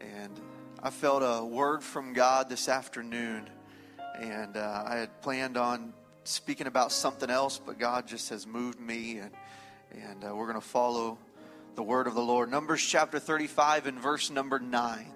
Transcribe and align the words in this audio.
And 0.00 0.40
I 0.82 0.90
felt 0.90 1.22
a 1.24 1.44
word 1.44 1.82
from 1.82 2.12
God 2.12 2.48
this 2.48 2.68
afternoon, 2.68 3.50
and 4.20 4.56
uh, 4.56 4.84
I 4.86 4.96
had 4.96 5.20
planned 5.22 5.56
on 5.56 5.92
speaking 6.24 6.66
about 6.66 6.92
something 6.92 7.30
else, 7.30 7.60
but 7.64 7.78
God 7.78 8.06
just 8.06 8.28
has 8.30 8.46
moved 8.46 8.80
me, 8.80 9.18
and 9.18 9.30
and 9.90 10.24
uh, 10.24 10.34
we're 10.34 10.46
going 10.46 10.60
to 10.60 10.66
follow 10.66 11.18
the 11.74 11.82
word 11.82 12.06
of 12.06 12.14
the 12.14 12.22
Lord. 12.22 12.50
Numbers 12.50 12.82
chapter 12.84 13.18
35 13.18 13.86
and 13.86 13.98
verse 13.98 14.30
number 14.30 14.58
9. 14.58 15.12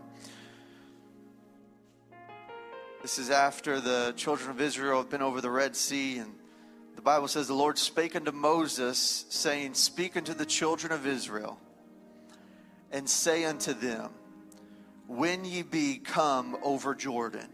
This 3.03 3.19
is 3.19 3.31
after 3.31 3.81
the 3.81 4.15
children 4.17 4.51
of 4.51 4.61
Israel 4.61 4.99
have 4.99 5.11
been 5.11 5.23
over 5.23 5.41
the 5.41 5.51
Red 5.51 5.75
Sea, 5.75 6.19
and 6.19 6.33
the 6.95 7.03
Bible 7.03 7.29
says 7.29 7.49
the 7.49 7.55
Lord 7.55 7.79
spake 7.79 8.15
unto 8.15 8.31
Moses, 8.31 9.27
saying, 9.29 9.75
Speak 9.75 10.17
unto 10.17 10.35
the 10.35 10.47
children 10.47 10.93
of 10.93 11.07
Israel, 11.07 11.59
and 12.93 13.09
say 13.09 13.45
unto 13.45 13.75
them, 13.75 14.11
When 15.07 15.45
ye 15.45 15.63
be 15.63 15.99
come 15.99 16.57
over 16.63 16.95
Jordan, 16.95 17.49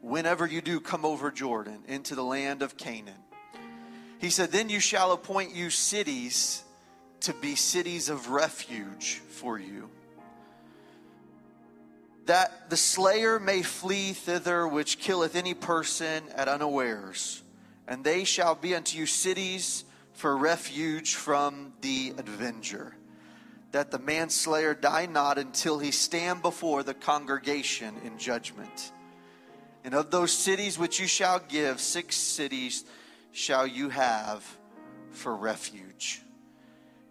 whenever 0.00 0.46
you 0.46 0.60
do 0.60 0.80
come 0.80 1.04
over 1.04 1.30
Jordan 1.30 1.82
into 1.86 2.14
the 2.14 2.24
land 2.24 2.62
of 2.62 2.76
Canaan, 2.76 3.22
he 4.18 4.30
said, 4.30 4.50
Then 4.50 4.68
you 4.68 4.80
shall 4.80 5.12
appoint 5.12 5.54
you 5.54 5.70
cities 5.70 6.62
to 7.20 7.32
be 7.34 7.54
cities 7.54 8.08
of 8.08 8.30
refuge 8.30 9.20
for 9.28 9.58
you. 9.58 9.90
That 12.26 12.68
the 12.68 12.76
slayer 12.76 13.40
may 13.40 13.62
flee 13.62 14.12
thither 14.12 14.68
which 14.68 14.98
killeth 14.98 15.34
any 15.34 15.54
person 15.54 16.24
at 16.34 16.48
unawares, 16.48 17.42
and 17.86 18.04
they 18.04 18.24
shall 18.24 18.54
be 18.54 18.74
unto 18.74 18.98
you 18.98 19.06
cities 19.06 19.84
for 20.12 20.36
refuge 20.36 21.14
from 21.14 21.72
the 21.80 22.12
avenger. 22.18 22.97
That 23.72 23.90
the 23.90 23.98
manslayer 23.98 24.74
die 24.74 25.06
not 25.06 25.36
until 25.36 25.78
he 25.78 25.90
stand 25.90 26.42
before 26.42 26.82
the 26.82 26.94
congregation 26.94 27.94
in 28.04 28.18
judgment. 28.18 28.92
And 29.84 29.94
of 29.94 30.10
those 30.10 30.32
cities 30.32 30.78
which 30.78 30.98
you 30.98 31.06
shall 31.06 31.38
give, 31.38 31.80
six 31.80 32.16
cities 32.16 32.84
shall 33.32 33.66
you 33.66 33.90
have 33.90 34.44
for 35.10 35.36
refuge. 35.36 36.22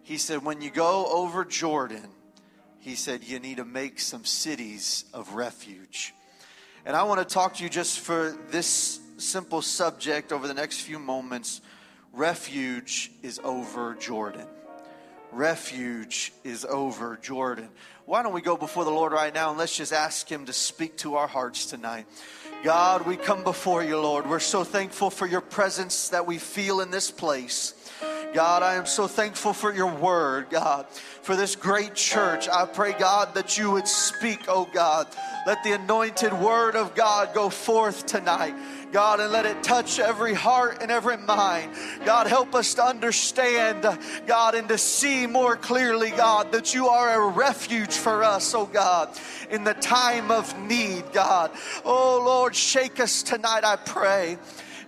He 0.02 0.18
said, 0.18 0.44
when 0.44 0.60
you 0.60 0.70
go 0.70 1.06
over 1.06 1.44
Jordan, 1.44 2.08
he 2.78 2.94
said, 2.94 3.22
you 3.24 3.38
need 3.38 3.58
to 3.58 3.64
make 3.64 4.00
some 4.00 4.24
cities 4.24 5.04
of 5.12 5.34
refuge. 5.34 6.14
And 6.84 6.96
I 6.96 7.02
want 7.04 7.20
to 7.20 7.34
talk 7.34 7.54
to 7.54 7.62
you 7.62 7.68
just 7.68 8.00
for 8.00 8.36
this 8.50 9.00
simple 9.18 9.62
subject 9.62 10.32
over 10.32 10.48
the 10.48 10.54
next 10.54 10.80
few 10.80 10.98
moments. 10.98 11.60
Refuge 12.12 13.12
is 13.22 13.40
over 13.44 13.94
Jordan. 13.94 14.46
Refuge 15.32 16.32
is 16.44 16.64
over 16.64 17.18
Jordan. 17.20 17.68
Why 18.06 18.22
don't 18.22 18.32
we 18.32 18.40
go 18.40 18.56
before 18.56 18.84
the 18.84 18.90
Lord 18.90 19.12
right 19.12 19.32
now 19.34 19.50
and 19.50 19.58
let's 19.58 19.76
just 19.76 19.92
ask 19.92 20.26
Him 20.30 20.46
to 20.46 20.52
speak 20.52 20.96
to 20.98 21.16
our 21.16 21.26
hearts 21.26 21.66
tonight. 21.66 22.06
God, 22.64 23.06
we 23.06 23.16
come 23.16 23.44
before 23.44 23.84
you, 23.84 24.00
Lord. 24.00 24.28
We're 24.28 24.40
so 24.40 24.64
thankful 24.64 25.10
for 25.10 25.26
your 25.26 25.40
presence 25.40 26.08
that 26.08 26.26
we 26.26 26.38
feel 26.38 26.80
in 26.80 26.90
this 26.90 27.10
place. 27.10 27.74
God, 28.34 28.62
I 28.62 28.74
am 28.74 28.86
so 28.86 29.06
thankful 29.06 29.52
for 29.52 29.72
your 29.72 29.92
word, 29.92 30.50
God, 30.50 30.86
for 31.22 31.36
this 31.36 31.56
great 31.56 31.94
church. 31.94 32.48
I 32.48 32.66
pray, 32.66 32.92
God, 32.92 33.34
that 33.34 33.58
you 33.58 33.70
would 33.70 33.88
speak, 33.88 34.40
oh 34.48 34.68
God. 34.72 35.06
Let 35.46 35.62
the 35.64 35.72
anointed 35.72 36.32
word 36.32 36.76
of 36.76 36.94
God 36.94 37.32
go 37.32 37.48
forth 37.48 38.06
tonight. 38.06 38.54
God, 38.92 39.20
and 39.20 39.32
let 39.32 39.46
it 39.46 39.62
touch 39.62 39.98
every 39.98 40.34
heart 40.34 40.78
and 40.82 40.90
every 40.90 41.16
mind. 41.16 41.72
God, 42.04 42.26
help 42.26 42.54
us 42.54 42.74
to 42.74 42.84
understand, 42.84 43.86
God, 44.26 44.54
and 44.54 44.68
to 44.68 44.78
see 44.78 45.26
more 45.26 45.56
clearly, 45.56 46.10
God, 46.10 46.52
that 46.52 46.74
you 46.74 46.88
are 46.88 47.22
a 47.22 47.28
refuge 47.28 47.94
for 47.94 48.24
us, 48.24 48.54
oh 48.54 48.66
God, 48.66 49.08
in 49.50 49.64
the 49.64 49.74
time 49.74 50.30
of 50.30 50.58
need, 50.58 51.04
God. 51.12 51.50
Oh 51.84 52.22
Lord, 52.24 52.54
shake 52.54 53.00
us 53.00 53.22
tonight, 53.22 53.64
I 53.64 53.76
pray, 53.76 54.38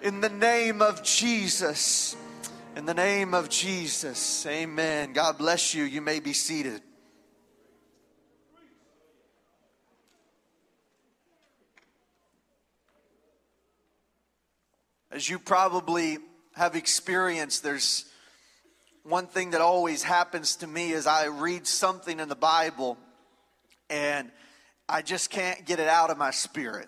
in 0.03 0.21
the 0.21 0.31
name 0.31 0.83
of 0.83 1.03
Jesus. 1.03 2.17
In 2.77 2.87
the 2.87 2.95
name 2.95 3.35
of 3.35 3.49
Jesus, 3.49 4.47
amen. 4.47 5.13
God 5.13 5.37
bless 5.39 5.75
you. 5.75 5.85
You 5.85 6.01
may 6.01 6.21
be 6.21 6.33
seated. 6.33 6.81
As 15.13 15.29
you 15.29 15.41
probably 15.41 16.19
have 16.55 16.77
experienced, 16.77 17.65
there's 17.65 18.05
one 19.03 19.27
thing 19.27 19.51
that 19.51 19.61
always 19.61 20.05
happens 20.05 20.57
to 20.57 20.69
me 20.69 20.93
is 20.93 21.09
I 21.09 21.27
read 21.27 21.67
something 21.67 22.21
in 22.21 22.29
the 22.29 22.37
Bible 22.37 22.97
and 23.89 24.31
I 24.89 25.03
just 25.03 25.31
can't 25.31 25.67
get 25.67 25.81
it 25.81 25.89
out 25.89 26.11
of 26.11 26.19
my 26.19 26.31
spirit. 26.31 26.87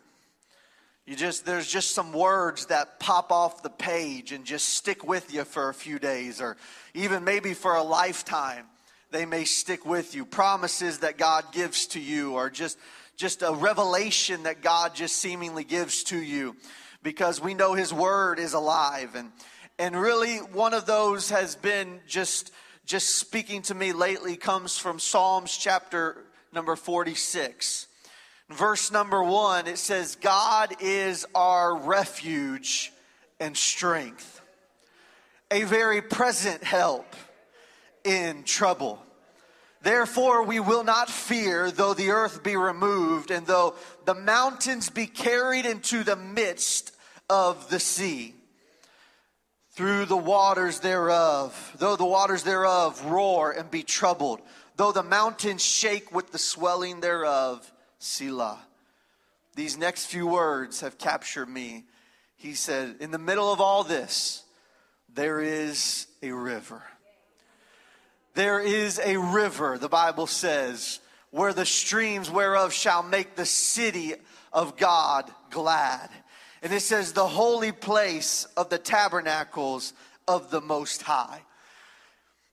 You 1.05 1.17
just 1.17 1.45
there's 1.45 1.67
just 1.67 1.97
some 1.97 2.13
words 2.13 2.67
that 2.67 3.01
pop 3.01 3.33
off 3.33 3.65
the 3.65 3.71
page 3.71 4.31
and 4.31 4.45
just 4.45 4.69
stick 4.69 5.03
with 5.03 5.35
you 5.35 5.43
for 5.43 5.69
a 5.69 5.75
few 5.75 5.99
days 5.99 6.41
or 6.41 6.57
even 6.95 7.25
maybe 7.25 7.55
for 7.55 7.75
a 7.75 7.83
lifetime. 7.83 8.67
They 9.11 9.27
may 9.27 9.45
stick 9.45 9.85
with 9.85 10.15
you. 10.15 10.25
Promises 10.25 10.99
that 10.99 11.19
God 11.19 11.47
gives 11.51 11.89
to 11.89 12.01
you 12.01 12.35
or 12.35 12.51
just 12.51 12.79
just 13.17 13.43
a 13.43 13.53
revelation 13.53 14.45
that 14.45 14.63
God 14.63 14.95
just 14.95 15.17
seemingly 15.17 15.65
gives 15.65 16.05
to 16.05 16.17
you 16.17 16.55
because 17.03 17.41
we 17.41 17.55
know 17.55 17.75
his 17.75 17.93
word 17.93 18.39
is 18.39 18.53
alive. 18.53 19.15
And 19.15 19.33
and 19.79 20.01
really 20.01 20.37
one 20.39 20.75
of 20.75 20.87
those 20.87 21.31
has 21.31 21.57
been 21.57 22.01
just 22.07 22.53
just 22.85 23.17
speaking 23.17 23.63
to 23.63 23.75
me 23.75 23.93
lately 23.93 24.37
comes 24.37 24.79
from 24.79 24.99
Psalms 24.99 25.57
chapter 25.57 26.19
number 26.53 26.77
46 26.77 27.87
verse 28.51 28.91
number 28.93 29.23
1 29.23 29.67
it 29.69 29.79
says 29.79 30.17
God 30.17 30.75
is 30.81 31.25
our 31.35 31.75
refuge 31.75 32.93
and 33.41 33.57
strength 33.57 34.43
a 35.53 35.65
very 35.65 36.01
present 36.01 36.65
help 36.65 37.15
in 38.05 38.43
trouble. 38.45 39.03
Therefore, 39.83 40.45
we 40.45 40.61
will 40.61 40.85
not 40.85 41.11
fear, 41.11 41.71
though 41.71 41.93
the 41.93 42.11
earth 42.11 42.43
be 42.43 42.57
removed, 42.57 43.31
and 43.31 43.47
though 43.47 43.75
the 44.07 44.15
mountains 44.15 44.89
be 44.89 45.07
carried 45.07 45.67
into 45.67 46.05
the 46.05 46.17
midst 46.17 46.92
of 47.29 47.69
the 47.71 47.81
sea. 47.81 48.35
Through 49.71 50.05
the 50.05 50.17
waters 50.17 50.81
thereof, 50.81 51.75
though 51.79 51.97
the 51.97 52.05
waters 52.05 52.43
thereof 52.43 53.03
roar 53.07 53.53
and 53.53 53.71
be 53.71 53.83
troubled, 53.83 54.41
though 54.77 54.93
the 54.93 55.03
mountains 55.03 55.65
shake 55.65 56.15
with 56.15 56.31
the 56.31 56.39
swelling 56.39 57.01
thereof, 57.01 57.71
Selah. 57.99 58.61
These 59.55 59.79
next 59.79 60.07
few 60.07 60.27
words 60.27 60.81
have 60.81 60.99
captured 60.99 61.49
me. 61.49 61.85
He 62.37 62.55
said, 62.55 62.97
In 63.01 63.11
the 63.11 63.19
middle 63.19 63.53
of 63.53 63.61
all 63.61 63.85
this, 63.85 64.43
there 65.15 65.41
is 65.41 66.07
a 66.23 66.33
river. 66.33 66.83
There 68.35 68.61
is 68.61 68.99
a 68.99 69.19
river, 69.19 69.79
the 69.79 69.89
Bible 69.89 70.27
says, 70.27 71.01
where 71.31 71.53
the 71.53 71.67
streams 71.67 72.31
whereof 72.31 72.73
shall 72.73 73.03
make 73.03 73.37
the 73.37 73.47
city 73.47 74.15
of 74.53 74.77
God 74.77 75.31
glad. 75.51 76.09
And 76.63 76.73
it 76.73 76.81
says, 76.81 77.13
the 77.13 77.27
holy 77.27 77.73
place 77.73 78.47
of 78.57 78.71
the 78.71 78.79
tabernacles 78.79 79.93
of 80.29 80.51
the 80.51 80.61
Most 80.61 81.03
High. 81.03 81.43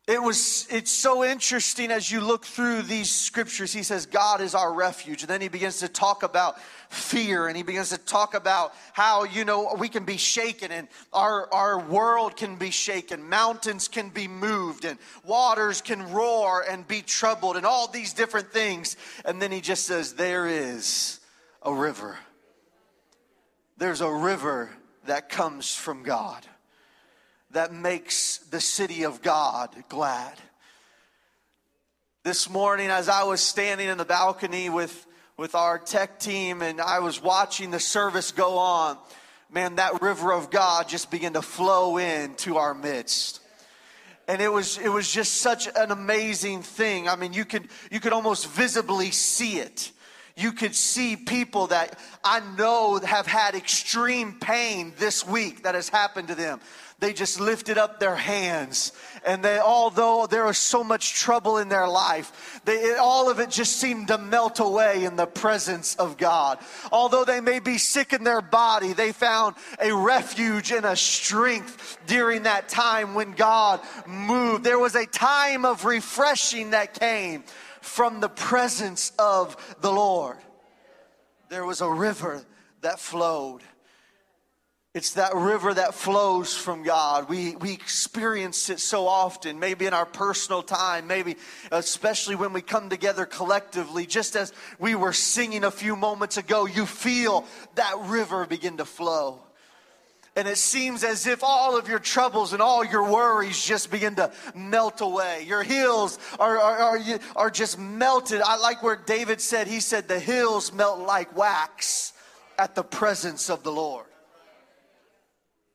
It 0.07 0.19
was, 0.19 0.65
it's 0.71 0.89
so 0.89 1.23
interesting 1.23 1.91
as 1.91 2.11
you 2.11 2.19
look 2.19 2.43
through 2.43 2.81
these 2.81 3.11
scriptures. 3.11 3.71
He 3.71 3.83
says, 3.83 4.07
God 4.07 4.41
is 4.41 4.55
our 4.55 4.73
refuge. 4.73 5.21
And 5.21 5.29
then 5.29 5.39
he 5.39 5.49
begins 5.49 5.77
to 5.81 5.87
talk 5.87 6.23
about 6.23 6.59
fear 6.89 7.47
and 7.47 7.55
he 7.55 7.61
begins 7.61 7.89
to 7.89 7.99
talk 7.99 8.33
about 8.33 8.73
how, 8.93 9.25
you 9.25 9.45
know, 9.45 9.75
we 9.77 9.87
can 9.87 10.05
be 10.05 10.17
shaken 10.17 10.71
and 10.71 10.87
our, 11.13 11.47
our 11.53 11.77
world 11.77 12.35
can 12.35 12.55
be 12.55 12.71
shaken. 12.71 13.29
Mountains 13.29 13.87
can 13.87 14.09
be 14.09 14.27
moved 14.27 14.83
and 14.83 14.97
waters 15.23 15.79
can 15.79 16.11
roar 16.11 16.65
and 16.67 16.87
be 16.87 17.03
troubled 17.03 17.55
and 17.55 17.63
all 17.63 17.87
these 17.87 18.11
different 18.11 18.51
things. 18.51 18.97
And 19.25 19.39
then 19.39 19.51
he 19.51 19.61
just 19.61 19.85
says, 19.85 20.13
there 20.13 20.47
is 20.47 21.19
a 21.61 21.71
river. 21.71 22.17
There's 23.79 24.01
a 24.01 24.11
river 24.11 24.69
that 25.05 25.29
comes 25.29 25.73
from 25.73 26.03
God 26.03 26.45
that 27.51 27.71
makes 27.71 28.39
the 28.39 28.59
city 28.59 29.03
of 29.03 29.21
God 29.21 29.73
glad. 29.87 30.33
This 32.25 32.49
morning, 32.49 32.89
as 32.89 33.07
I 33.07 33.23
was 33.23 33.39
standing 33.39 33.87
in 33.87 33.97
the 33.97 34.03
balcony 34.03 34.69
with, 34.69 35.07
with 35.37 35.55
our 35.55 35.79
tech 35.79 36.19
team 36.19 36.61
and 36.61 36.81
I 36.81 36.99
was 36.99 37.23
watching 37.23 37.71
the 37.71 37.79
service 37.79 38.33
go 38.33 38.57
on, 38.57 38.97
man, 39.49 39.75
that 39.75 40.01
river 40.01 40.33
of 40.33 40.51
God 40.51 40.89
just 40.89 41.09
began 41.09 41.31
to 41.31 41.41
flow 41.41 41.95
into 41.95 42.57
our 42.57 42.73
midst. 42.73 43.39
And 44.27 44.41
it 44.41 44.51
was, 44.51 44.77
it 44.77 44.89
was 44.89 45.09
just 45.09 45.35
such 45.35 45.69
an 45.73 45.91
amazing 45.91 46.63
thing. 46.63 47.07
I 47.07 47.15
mean, 47.15 47.31
you 47.31 47.45
could, 47.45 47.69
you 47.89 48.01
could 48.01 48.11
almost 48.11 48.45
visibly 48.49 49.11
see 49.11 49.57
it 49.59 49.93
you 50.39 50.51
could 50.51 50.75
see 50.75 51.15
people 51.15 51.67
that 51.67 51.99
I 52.23 52.39
know 52.57 52.99
have 52.99 53.27
had 53.27 53.55
extreme 53.55 54.39
pain 54.39 54.93
this 54.97 55.27
week 55.27 55.63
that 55.63 55.75
has 55.75 55.89
happened 55.89 56.29
to 56.29 56.35
them 56.35 56.59
they 56.99 57.13
just 57.13 57.39
lifted 57.39 57.77
up 57.77 57.99
their 57.99 58.15
hands. 58.15 58.91
And 59.25 59.43
they, 59.43 59.59
although 59.59 60.27
there 60.27 60.45
was 60.45 60.57
so 60.57 60.83
much 60.83 61.13
trouble 61.13 61.57
in 61.57 61.69
their 61.69 61.87
life, 61.87 62.61
they, 62.65 62.75
it, 62.75 62.97
all 62.97 63.29
of 63.29 63.39
it 63.39 63.49
just 63.49 63.77
seemed 63.77 64.09
to 64.09 64.17
melt 64.17 64.59
away 64.59 65.05
in 65.05 65.15
the 65.15 65.25
presence 65.25 65.95
of 65.95 66.17
God. 66.17 66.59
Although 66.91 67.25
they 67.25 67.41
may 67.41 67.59
be 67.59 67.77
sick 67.77 68.13
in 68.13 68.23
their 68.23 68.41
body, 68.41 68.93
they 68.93 69.11
found 69.11 69.55
a 69.81 69.93
refuge 69.93 70.71
and 70.71 70.85
a 70.85 70.95
strength 70.95 71.97
during 72.07 72.43
that 72.43 72.69
time 72.69 73.13
when 73.13 73.31
God 73.31 73.81
moved. 74.05 74.63
There 74.63 74.79
was 74.79 74.95
a 74.95 75.05
time 75.05 75.65
of 75.65 75.85
refreshing 75.85 76.71
that 76.71 76.99
came 76.99 77.43
from 77.81 78.19
the 78.19 78.29
presence 78.29 79.11
of 79.19 79.55
the 79.81 79.91
Lord. 79.91 80.37
There 81.49 81.65
was 81.65 81.81
a 81.81 81.89
river 81.89 82.43
that 82.81 82.99
flowed. 82.99 83.61
It's 84.95 85.13
that 85.13 85.35
river 85.35 85.73
that 85.73 85.93
flows 85.93 86.55
from 86.55 86.83
God. 86.83 87.29
We, 87.29 87.55
we 87.55 87.73
experience 87.73 88.71
it 88.71 88.79
so 88.79 89.07
often, 89.07 89.59
maybe 89.59 89.85
in 89.85 89.93
our 89.93 90.05
personal 90.05 90.63
time, 90.63 91.05
maybe 91.05 91.35
especially 91.71 92.35
when 92.35 92.53
we 92.53 92.61
come 92.61 92.89
together 92.89 93.25
collectively. 93.25 94.07
Just 94.07 94.35
as 94.35 94.51
we 94.79 94.95
were 94.95 95.13
singing 95.13 95.63
a 95.63 95.71
few 95.71 95.95
moments 95.95 96.37
ago, 96.37 96.65
you 96.65 96.87
feel 96.87 97.45
that 97.75 97.97
river 98.05 98.47
begin 98.47 98.77
to 98.77 98.85
flow. 98.85 99.39
And 100.39 100.47
it 100.47 100.57
seems 100.57 101.03
as 101.03 101.27
if 101.27 101.43
all 101.43 101.77
of 101.77 101.89
your 101.89 101.99
troubles 101.99 102.53
and 102.53 102.61
all 102.61 102.85
your 102.85 103.03
worries 103.03 103.61
just 103.61 103.91
begin 103.91 104.15
to 104.15 104.31
melt 104.55 105.01
away. 105.01 105.43
Your 105.45 105.63
hills 105.63 106.17
are, 106.39 106.57
are, 106.57 106.77
are, 106.77 107.19
are 107.35 107.49
just 107.49 107.77
melted. 107.77 108.41
I 108.41 108.55
like 108.55 108.81
where 108.81 108.95
David 108.95 109.41
said, 109.41 109.67
he 109.67 109.81
said, 109.81 110.07
the 110.07 110.17
hills 110.17 110.71
melt 110.71 110.99
like 110.99 111.35
wax 111.35 112.13
at 112.57 112.73
the 112.73 112.83
presence 112.83 113.49
of 113.49 113.63
the 113.63 113.71
Lord. 113.73 114.05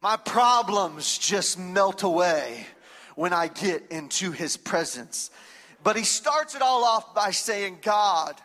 My 0.01 0.17
problems 0.17 1.19
just 1.19 1.59
melt 1.59 2.03
away 2.03 2.67
when 3.17 3.35
I 3.35 3.49
get 3.49 3.89
into 3.91 4.31
his 4.31 4.57
presence. 4.57 5.31
But 5.83 5.97
he 5.97 6.05
starts 6.05 6.55
it 6.55 6.63
all 6.63 6.85
off 6.85 7.15
by 7.15 7.33
saying, 7.33 7.81
God 7.83 8.41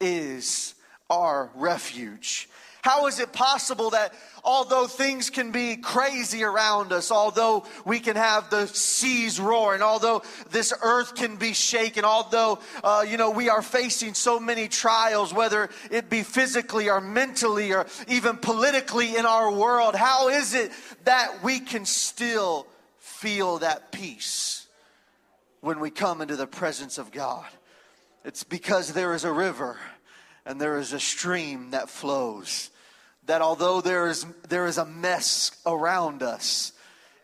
is 0.00 0.74
our 1.08 1.52
refuge. 1.54 2.48
How 2.82 3.06
is 3.08 3.18
it 3.18 3.32
possible 3.32 3.90
that 3.90 4.14
although 4.42 4.86
things 4.86 5.28
can 5.28 5.50
be 5.50 5.76
crazy 5.76 6.42
around 6.42 6.92
us, 6.92 7.10
although 7.10 7.64
we 7.84 8.00
can 8.00 8.16
have 8.16 8.48
the 8.48 8.66
seas 8.68 9.38
roaring, 9.38 9.82
although 9.82 10.22
this 10.50 10.72
earth 10.82 11.14
can 11.14 11.36
be 11.36 11.52
shaken, 11.52 12.04
although, 12.04 12.58
uh, 12.82 13.04
you 13.06 13.18
know, 13.18 13.30
we 13.30 13.50
are 13.50 13.60
facing 13.60 14.14
so 14.14 14.40
many 14.40 14.66
trials, 14.66 15.34
whether 15.34 15.68
it 15.90 16.08
be 16.08 16.22
physically 16.22 16.88
or 16.88 17.00
mentally 17.00 17.72
or 17.72 17.86
even 18.08 18.36
politically 18.38 19.16
in 19.16 19.26
our 19.26 19.52
world, 19.52 19.94
how 19.94 20.28
is 20.28 20.54
it 20.54 20.72
that 21.04 21.42
we 21.42 21.60
can 21.60 21.84
still 21.84 22.66
feel 22.98 23.58
that 23.58 23.92
peace 23.92 24.66
when 25.60 25.80
we 25.80 25.90
come 25.90 26.22
into 26.22 26.36
the 26.36 26.46
presence 26.46 26.96
of 26.96 27.12
God? 27.12 27.46
It's 28.24 28.44
because 28.44 28.92
there 28.94 29.14
is 29.14 29.24
a 29.24 29.32
river 29.32 29.78
and 30.46 30.60
there 30.60 30.78
is 30.78 30.92
a 30.92 31.00
stream 31.00 31.70
that 31.70 31.88
flows. 31.88 32.70
That 33.26 33.42
although 33.42 33.80
there 33.80 34.08
is, 34.08 34.26
there 34.48 34.66
is 34.66 34.78
a 34.78 34.84
mess 34.84 35.52
around 35.66 36.22
us, 36.22 36.72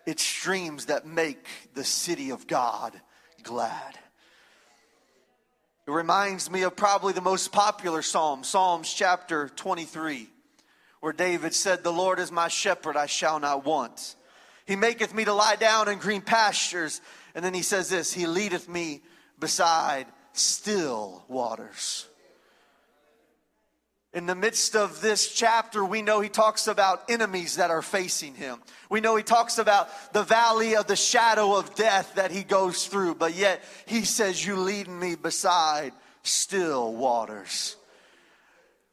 it's 0.06 0.22
streams 0.22 0.86
that 0.86 1.06
make 1.06 1.46
the 1.74 1.84
city 1.84 2.30
of 2.30 2.46
God 2.46 3.00
glad. 3.42 3.98
It 5.86 5.90
reminds 5.90 6.50
me 6.50 6.62
of 6.62 6.76
probably 6.76 7.12
the 7.12 7.20
most 7.20 7.52
popular 7.52 8.02
psalm, 8.02 8.44
Psalms 8.44 8.92
chapter 8.92 9.48
23, 9.48 10.28
where 11.00 11.12
David 11.12 11.54
said, 11.54 11.82
The 11.82 11.92
Lord 11.92 12.18
is 12.18 12.32
my 12.32 12.48
shepherd, 12.48 12.96
I 12.96 13.06
shall 13.06 13.40
not 13.40 13.64
want. 13.64 14.16
He 14.66 14.74
maketh 14.74 15.14
me 15.14 15.24
to 15.24 15.32
lie 15.32 15.56
down 15.56 15.88
in 15.88 15.98
green 15.98 16.22
pastures. 16.22 17.00
And 17.34 17.44
then 17.44 17.54
he 17.54 17.62
says 17.62 17.88
this 17.88 18.12
He 18.12 18.26
leadeth 18.26 18.68
me 18.68 19.02
beside 19.38 20.06
still 20.32 21.24
waters 21.28 22.06
in 24.16 24.24
the 24.24 24.34
midst 24.34 24.74
of 24.74 25.02
this 25.02 25.30
chapter, 25.30 25.84
we 25.84 26.00
know 26.00 26.20
he 26.20 26.30
talks 26.30 26.68
about 26.68 27.10
enemies 27.10 27.56
that 27.56 27.70
are 27.70 27.82
facing 27.82 28.34
him. 28.34 28.58
We 28.88 29.02
know 29.02 29.14
he 29.14 29.22
talks 29.22 29.58
about 29.58 29.90
the 30.14 30.22
valley 30.22 30.74
of 30.74 30.86
the 30.86 30.96
shadow 30.96 31.54
of 31.54 31.74
death 31.74 32.14
that 32.14 32.30
he 32.30 32.42
goes 32.42 32.86
through, 32.86 33.16
but 33.16 33.34
yet 33.34 33.62
he 33.84 34.06
says, 34.06 34.44
You 34.44 34.56
lead 34.56 34.88
me 34.88 35.16
beside 35.16 35.92
still 36.22 36.94
waters. 36.94 37.75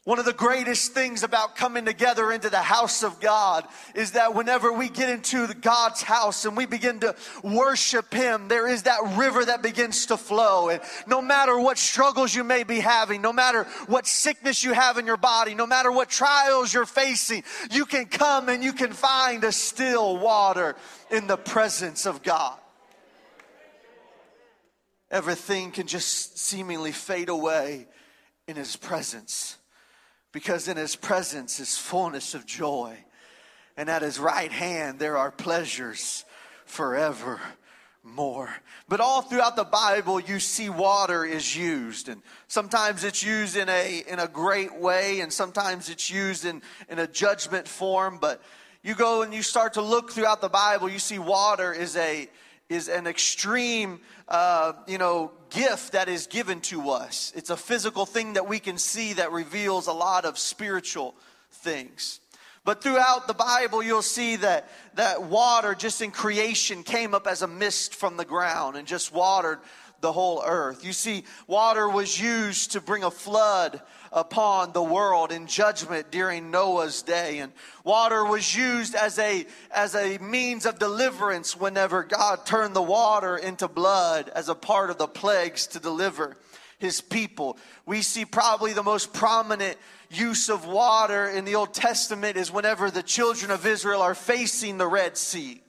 One 0.06 0.20
of 0.20 0.26
the 0.26 0.34
greatest 0.34 0.92
things 0.92 1.24
about 1.24 1.56
coming 1.56 1.86
together 1.86 2.30
into 2.34 2.50
the 2.50 2.62
house 2.62 3.04
of 3.04 3.22
God 3.22 3.66
is 3.96 4.12
that 4.12 4.36
whenever 4.36 4.74
we 4.74 4.90
get 4.90 5.10
into 5.10 5.48
God's 5.54 6.02
house 6.02 6.44
and 6.44 6.58
we 6.58 6.66
begin 6.66 7.00
to 7.00 7.16
worship 7.42 8.14
Him, 8.14 8.50
there 8.50 8.68
is 8.68 8.84
that 8.84 9.16
river 9.16 9.46
that 9.46 9.62
begins 9.62 10.08
to 10.08 10.18
flow. 10.18 10.68
And 10.68 10.82
no 11.08 11.22
matter 11.22 11.58
what 11.58 11.78
struggles 11.78 12.36
you 12.36 12.44
may 12.44 12.64
be 12.64 12.82
having, 12.82 13.22
no 13.22 13.32
matter 13.32 13.64
what 13.88 14.06
sickness 14.06 14.62
you 14.62 14.74
have 14.74 14.98
in 14.98 15.06
your 15.06 15.16
body, 15.16 15.56
no 15.56 15.66
matter 15.66 15.90
what 15.90 16.10
trials 16.10 16.74
you're 16.74 16.86
facing, 16.86 17.46
you 17.72 17.86
can 17.86 18.06
come 18.06 18.50
and 18.50 18.62
you 18.62 18.74
can 18.74 18.92
find 18.92 19.46
a 19.46 19.54
still 19.54 20.18
water 20.18 20.76
in 21.12 21.28
the 21.28 21.38
presence 21.38 22.06
of 22.06 22.24
God. 22.24 22.58
Everything 25.10 25.72
can 25.72 25.88
just 25.88 26.38
seemingly 26.38 26.92
fade 26.92 27.30
away 27.30 27.88
in 28.50 28.58
His 28.58 28.76
presence 28.76 29.60
because 30.34 30.68
in 30.68 30.76
his 30.76 30.98
presence 30.98 31.62
is 31.62 31.78
fullness 31.78 32.34
of 32.34 32.46
joy, 32.46 32.98
and 33.78 33.90
at 33.90 34.02
his 34.02 34.20
right 34.20 34.52
hand 34.52 35.00
there 35.00 35.16
are 35.16 35.32
pleasures 35.32 36.26
forever 36.66 37.40
more. 38.04 38.50
But 38.90 39.00
all 39.00 39.22
throughout 39.22 39.56
the 39.56 39.64
Bible, 39.64 40.20
you 40.20 40.40
see 40.40 40.70
water 40.70 41.24
is 41.24 41.56
used, 41.56 42.10
and 42.10 42.22
sometimes 42.48 43.06
it's 43.06 43.24
used 43.24 43.56
in 43.56 43.70
a 43.70 44.04
in 44.08 44.20
a 44.20 44.28
great 44.28 44.76
way, 44.76 45.22
and 45.22 45.32
sometimes 45.32 45.90
it's 45.90 46.10
used 46.10 46.44
in 46.44 46.62
in 46.90 47.00
a 47.00 47.08
judgment 47.08 47.68
form. 47.68 48.18
But 48.20 48.42
you 48.82 48.96
go 48.96 49.22
and 49.22 49.34
you 49.34 49.44
start 49.44 49.74
to 49.76 49.82
look 49.82 50.12
throughout 50.12 50.42
the 50.42 50.50
Bible, 50.50 50.90
you 50.90 51.00
see 51.00 51.20
water 51.20 51.72
is 51.72 51.96
a 51.96 52.28
is 52.70 52.88
an 52.88 53.08
extreme, 53.08 54.00
uh, 54.28 54.74
you 54.88 54.98
know, 54.98 55.32
gift 55.50 55.94
that 55.94 56.10
is 56.10 56.28
given 56.28 56.62
to 56.62 56.90
us. 56.90 57.32
It's 57.36 57.50
a 57.50 57.58
physical 57.58 58.06
thing 58.06 58.34
that 58.34 58.48
we 58.48 58.60
can 58.60 58.78
see 58.78 59.14
that 59.14 59.32
reveals 59.32 59.88
a 59.88 59.94
lot 59.94 60.26
of 60.26 60.38
spiritual 60.38 61.16
things. 61.52 62.20
But 62.66 62.82
throughout 62.82 63.28
the 63.28 63.34
Bible, 63.34 63.84
you'll 63.84 64.02
see 64.02 64.38
that, 64.38 64.70
that 64.96 65.24
water 65.24 65.76
just 65.76 66.02
in 66.02 66.12
creation 66.12 66.84
came 66.84 67.14
up 67.14 67.28
as 67.28 67.42
a 67.42 67.48
mist 67.48 67.94
from 67.96 68.16
the 68.16 68.26
ground 68.26 68.78
and 68.78 68.88
just 68.88 69.14
watered 69.14 69.60
the 70.00 70.12
whole 70.12 70.44
earth. 70.46 70.86
You 70.86 70.94
see, 70.94 71.26
water 71.48 71.90
was 71.90 72.20
used 72.20 72.72
to 72.72 72.82
bring 72.82 73.04
a 73.04 73.12
flood 73.12 73.82
upon 74.14 74.72
the 74.72 74.84
world 74.84 75.32
in 75.32 75.48
judgment 75.48 76.12
during 76.12 76.52
Noah's 76.52 77.02
day. 77.02 77.40
And 77.40 77.52
water 77.84 78.24
was 78.24 78.56
used 78.56 78.96
as 78.96 79.18
a, 79.18 79.46
as 79.72 79.96
a 79.96 80.20
means 80.20 80.66
of 80.66 80.80
deliverance 80.80 81.60
whenever 81.60 82.04
God 82.04 82.46
turned 82.46 82.76
the 82.76 82.82
water 82.82 83.36
into 83.36 83.68
blood 83.68 84.30
as 84.34 84.48
a 84.48 84.56
part 84.56 84.92
of 84.92 84.98
the 84.98 85.08
plagues 85.08 85.68
to 85.68 85.80
deliver 85.80 86.38
his 86.78 87.02
people. 87.02 87.58
We 87.86 88.04
see 88.04 88.24
probably 88.24 88.74
the 88.74 88.84
most 88.84 89.14
prominent 89.14 89.78
use 90.12 90.50
of 90.50 90.66
water 90.66 91.28
in 91.28 91.44
the 91.44 91.56
Old 91.56 91.74
Testament 91.74 92.38
is 92.38 92.52
whenever 92.52 92.92
the 92.92 93.04
children 93.04 93.50
of 93.50 93.66
Israel 93.66 94.02
are 94.02 94.16
facing 94.16 94.78
the 94.78 94.88
Red 94.88 95.18
Sea. 95.18 95.62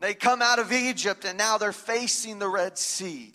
They 0.00 0.14
come 0.14 0.40
out 0.40 0.58
of 0.58 0.72
Egypt 0.72 1.24
and 1.24 1.36
now 1.36 1.58
they're 1.58 1.72
facing 1.72 2.38
the 2.38 2.48
Red 2.48 2.78
Sea. 2.78 3.34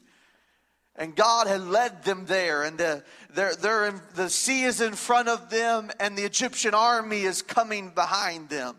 And 0.96 1.16
God 1.16 1.48
had 1.48 1.62
led 1.62 2.04
them 2.04 2.26
there, 2.28 2.64
and 2.64 2.78
the, 2.78 3.04
they're, 3.34 3.56
they're 3.56 3.88
in, 3.88 4.02
the 4.14 4.30
sea 4.30 4.64
is 4.64 4.80
in 4.80 4.94
front 4.94 5.28
of 5.28 5.50
them, 5.50 5.90
and 6.00 6.16
the 6.16 6.24
Egyptian 6.24 6.76
army 6.76 7.24
is 7.24 7.42
coming 7.42 7.90
behind 7.90 8.50
them. 8.50 8.76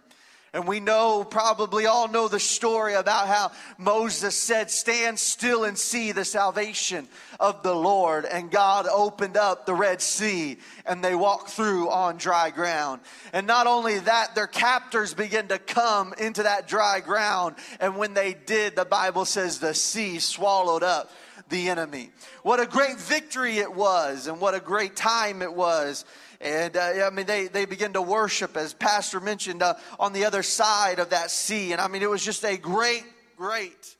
And 0.54 0.68
we 0.68 0.78
know, 0.78 1.24
probably 1.24 1.86
all 1.86 2.06
know 2.06 2.28
the 2.28 2.38
story 2.38 2.94
about 2.94 3.26
how 3.26 3.50
Moses 3.76 4.36
said, 4.36 4.70
Stand 4.70 5.18
still 5.18 5.64
and 5.64 5.76
see 5.76 6.12
the 6.12 6.24
salvation 6.24 7.08
of 7.40 7.64
the 7.64 7.74
Lord. 7.74 8.24
And 8.24 8.52
God 8.52 8.86
opened 8.86 9.36
up 9.36 9.66
the 9.66 9.74
Red 9.74 10.00
Sea 10.00 10.58
and 10.86 11.02
they 11.02 11.16
walked 11.16 11.50
through 11.50 11.90
on 11.90 12.18
dry 12.18 12.50
ground. 12.50 13.00
And 13.32 13.48
not 13.48 13.66
only 13.66 13.98
that, 13.98 14.36
their 14.36 14.46
captors 14.46 15.12
began 15.12 15.48
to 15.48 15.58
come 15.58 16.14
into 16.18 16.44
that 16.44 16.68
dry 16.68 17.00
ground. 17.00 17.56
And 17.80 17.96
when 17.96 18.14
they 18.14 18.32
did, 18.34 18.76
the 18.76 18.84
Bible 18.84 19.24
says 19.24 19.58
the 19.58 19.74
sea 19.74 20.20
swallowed 20.20 20.84
up 20.84 21.10
the 21.48 21.68
enemy. 21.68 22.10
What 22.42 22.60
a 22.60 22.66
great 22.66 22.98
victory 22.98 23.58
it 23.58 23.74
was, 23.74 24.26
and 24.26 24.40
what 24.40 24.54
a 24.54 24.60
great 24.60 24.96
time 24.96 25.42
it 25.42 25.52
was 25.52 26.04
and 26.44 26.76
uh, 26.76 27.06
I 27.06 27.10
mean, 27.10 27.24
they, 27.24 27.46
they 27.46 27.64
begin 27.64 27.94
to 27.94 28.02
worship, 28.02 28.54
as 28.58 28.74
Pastor 28.74 29.18
mentioned, 29.18 29.62
uh, 29.62 29.74
on 29.98 30.12
the 30.12 30.26
other 30.26 30.42
side 30.42 30.98
of 30.98 31.10
that 31.10 31.30
sea. 31.30 31.72
And 31.72 31.80
I 31.80 31.88
mean, 31.88 32.02
it 32.02 32.10
was 32.10 32.22
just 32.22 32.44
a 32.44 32.58
great, 32.58 33.04
great, 33.38 33.96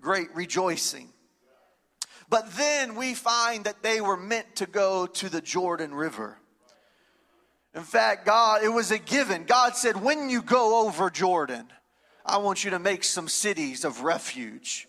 great 0.00 0.34
rejoicing. 0.34 1.10
But 2.30 2.56
then 2.56 2.94
we 2.94 3.12
find 3.12 3.64
that 3.64 3.82
they 3.82 4.00
were 4.00 4.16
meant 4.16 4.56
to 4.56 4.66
go 4.66 5.06
to 5.06 5.28
the 5.28 5.42
Jordan 5.42 5.94
River. 5.94 6.38
In 7.74 7.82
fact, 7.82 8.24
God, 8.24 8.64
it 8.64 8.70
was 8.70 8.90
a 8.90 8.98
given. 8.98 9.44
God 9.44 9.76
said, 9.76 10.00
when 10.00 10.30
you 10.30 10.40
go 10.40 10.86
over 10.86 11.10
Jordan, 11.10 11.66
I 12.24 12.38
want 12.38 12.64
you 12.64 12.70
to 12.70 12.78
make 12.78 13.04
some 13.04 13.28
cities 13.28 13.84
of 13.84 14.00
refuge. 14.02 14.88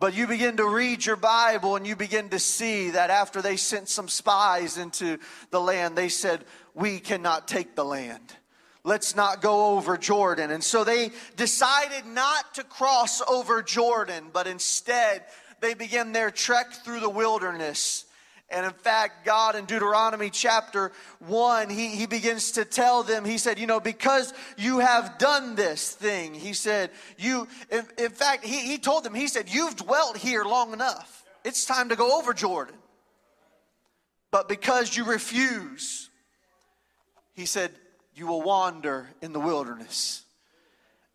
But 0.00 0.14
you 0.14 0.26
begin 0.26 0.56
to 0.56 0.66
read 0.66 1.04
your 1.04 1.16
Bible 1.16 1.76
and 1.76 1.86
you 1.86 1.94
begin 1.94 2.30
to 2.30 2.38
see 2.38 2.90
that 2.90 3.10
after 3.10 3.42
they 3.42 3.58
sent 3.58 3.90
some 3.90 4.08
spies 4.08 4.78
into 4.78 5.18
the 5.50 5.60
land, 5.60 5.94
they 5.94 6.08
said, 6.08 6.46
We 6.74 7.00
cannot 7.00 7.46
take 7.46 7.76
the 7.76 7.84
land. 7.84 8.34
Let's 8.82 9.14
not 9.14 9.42
go 9.42 9.76
over 9.76 9.98
Jordan. 9.98 10.50
And 10.50 10.64
so 10.64 10.84
they 10.84 11.10
decided 11.36 12.06
not 12.06 12.54
to 12.54 12.64
cross 12.64 13.20
over 13.28 13.62
Jordan, 13.62 14.30
but 14.32 14.46
instead 14.46 15.22
they 15.60 15.74
began 15.74 16.12
their 16.12 16.30
trek 16.30 16.72
through 16.72 17.00
the 17.00 17.10
wilderness. 17.10 18.06
And 18.50 18.66
in 18.66 18.72
fact, 18.72 19.24
God 19.24 19.54
in 19.54 19.64
Deuteronomy 19.64 20.28
chapter 20.28 20.90
1, 21.20 21.70
he, 21.70 21.88
he 21.88 22.06
begins 22.06 22.52
to 22.52 22.64
tell 22.64 23.04
them, 23.04 23.24
He 23.24 23.38
said, 23.38 23.60
You 23.60 23.68
know, 23.68 23.78
because 23.78 24.34
you 24.56 24.80
have 24.80 25.18
done 25.18 25.54
this 25.54 25.92
thing, 25.92 26.34
He 26.34 26.52
said, 26.52 26.90
You, 27.16 27.46
in, 27.70 27.86
in 27.96 28.10
fact, 28.10 28.44
he, 28.44 28.58
he 28.58 28.78
told 28.78 29.04
them, 29.04 29.14
He 29.14 29.28
said, 29.28 29.48
You've 29.48 29.76
dwelt 29.76 30.16
here 30.16 30.44
long 30.44 30.72
enough. 30.72 31.24
It's 31.44 31.64
time 31.64 31.90
to 31.90 31.96
go 31.96 32.18
over 32.18 32.34
Jordan. 32.34 32.74
But 34.32 34.48
because 34.48 34.96
you 34.96 35.04
refuse, 35.04 36.10
He 37.34 37.46
said, 37.46 37.70
You 38.14 38.26
will 38.26 38.42
wander 38.42 39.10
in 39.22 39.32
the 39.32 39.40
wilderness. 39.40 40.24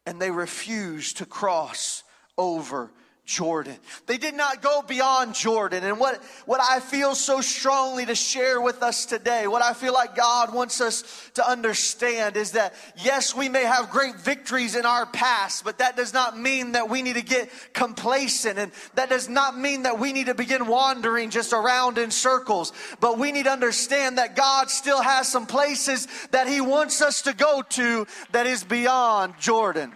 And 0.05 0.21
they 0.21 0.31
refused 0.31 1.17
to 1.17 1.25
cross 1.25 2.03
over 2.37 2.91
Jordan. 3.25 3.75
They 4.05 4.17
did 4.17 4.35
not 4.35 4.61
go 4.61 4.83
beyond 4.83 5.33
Jordan. 5.33 5.83
And 5.83 5.99
what, 5.99 6.23
what 6.45 6.61
I 6.61 6.79
feel 6.79 7.15
so 7.15 7.41
strongly 7.41 8.05
to 8.05 8.13
share 8.13 8.61
with 8.61 8.83
us 8.83 9.07
today, 9.07 9.47
what 9.47 9.63
I 9.63 9.73
feel 9.73 9.93
like 9.93 10.15
God 10.15 10.53
wants 10.53 10.79
us 10.79 11.31
to 11.33 11.49
understand 11.49 12.37
is 12.37 12.51
that 12.51 12.75
yes, 13.03 13.35
we 13.35 13.49
may 13.49 13.63
have 13.63 13.89
great 13.89 14.15
victories 14.15 14.75
in 14.75 14.85
our 14.85 15.07
past, 15.07 15.63
but 15.63 15.79
that 15.79 15.97
does 15.97 16.13
not 16.13 16.37
mean 16.37 16.73
that 16.73 16.87
we 16.87 17.01
need 17.01 17.15
to 17.15 17.23
get 17.23 17.49
complacent. 17.73 18.59
And 18.59 18.71
that 18.93 19.09
does 19.09 19.27
not 19.27 19.57
mean 19.57 19.83
that 19.83 19.97
we 19.99 20.13
need 20.13 20.27
to 20.27 20.35
begin 20.35 20.67
wandering 20.67 21.31
just 21.31 21.51
around 21.51 21.97
in 21.97 22.11
circles. 22.11 22.73
But 22.99 23.17
we 23.17 23.31
need 23.31 23.45
to 23.45 23.51
understand 23.51 24.19
that 24.19 24.35
God 24.35 24.69
still 24.69 25.01
has 25.01 25.27
some 25.27 25.47
places 25.47 26.07
that 26.29 26.47
He 26.47 26.61
wants 26.61 27.01
us 27.01 27.23
to 27.23 27.33
go 27.33 27.63
to 27.69 28.05
that 28.33 28.45
is 28.45 28.63
beyond 28.63 29.33
Jordan. 29.39 29.93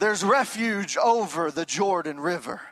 There's 0.00 0.24
refuge 0.24 0.96
over 0.96 1.50
the 1.50 1.66
Jordan 1.66 2.18
River. 2.18 2.62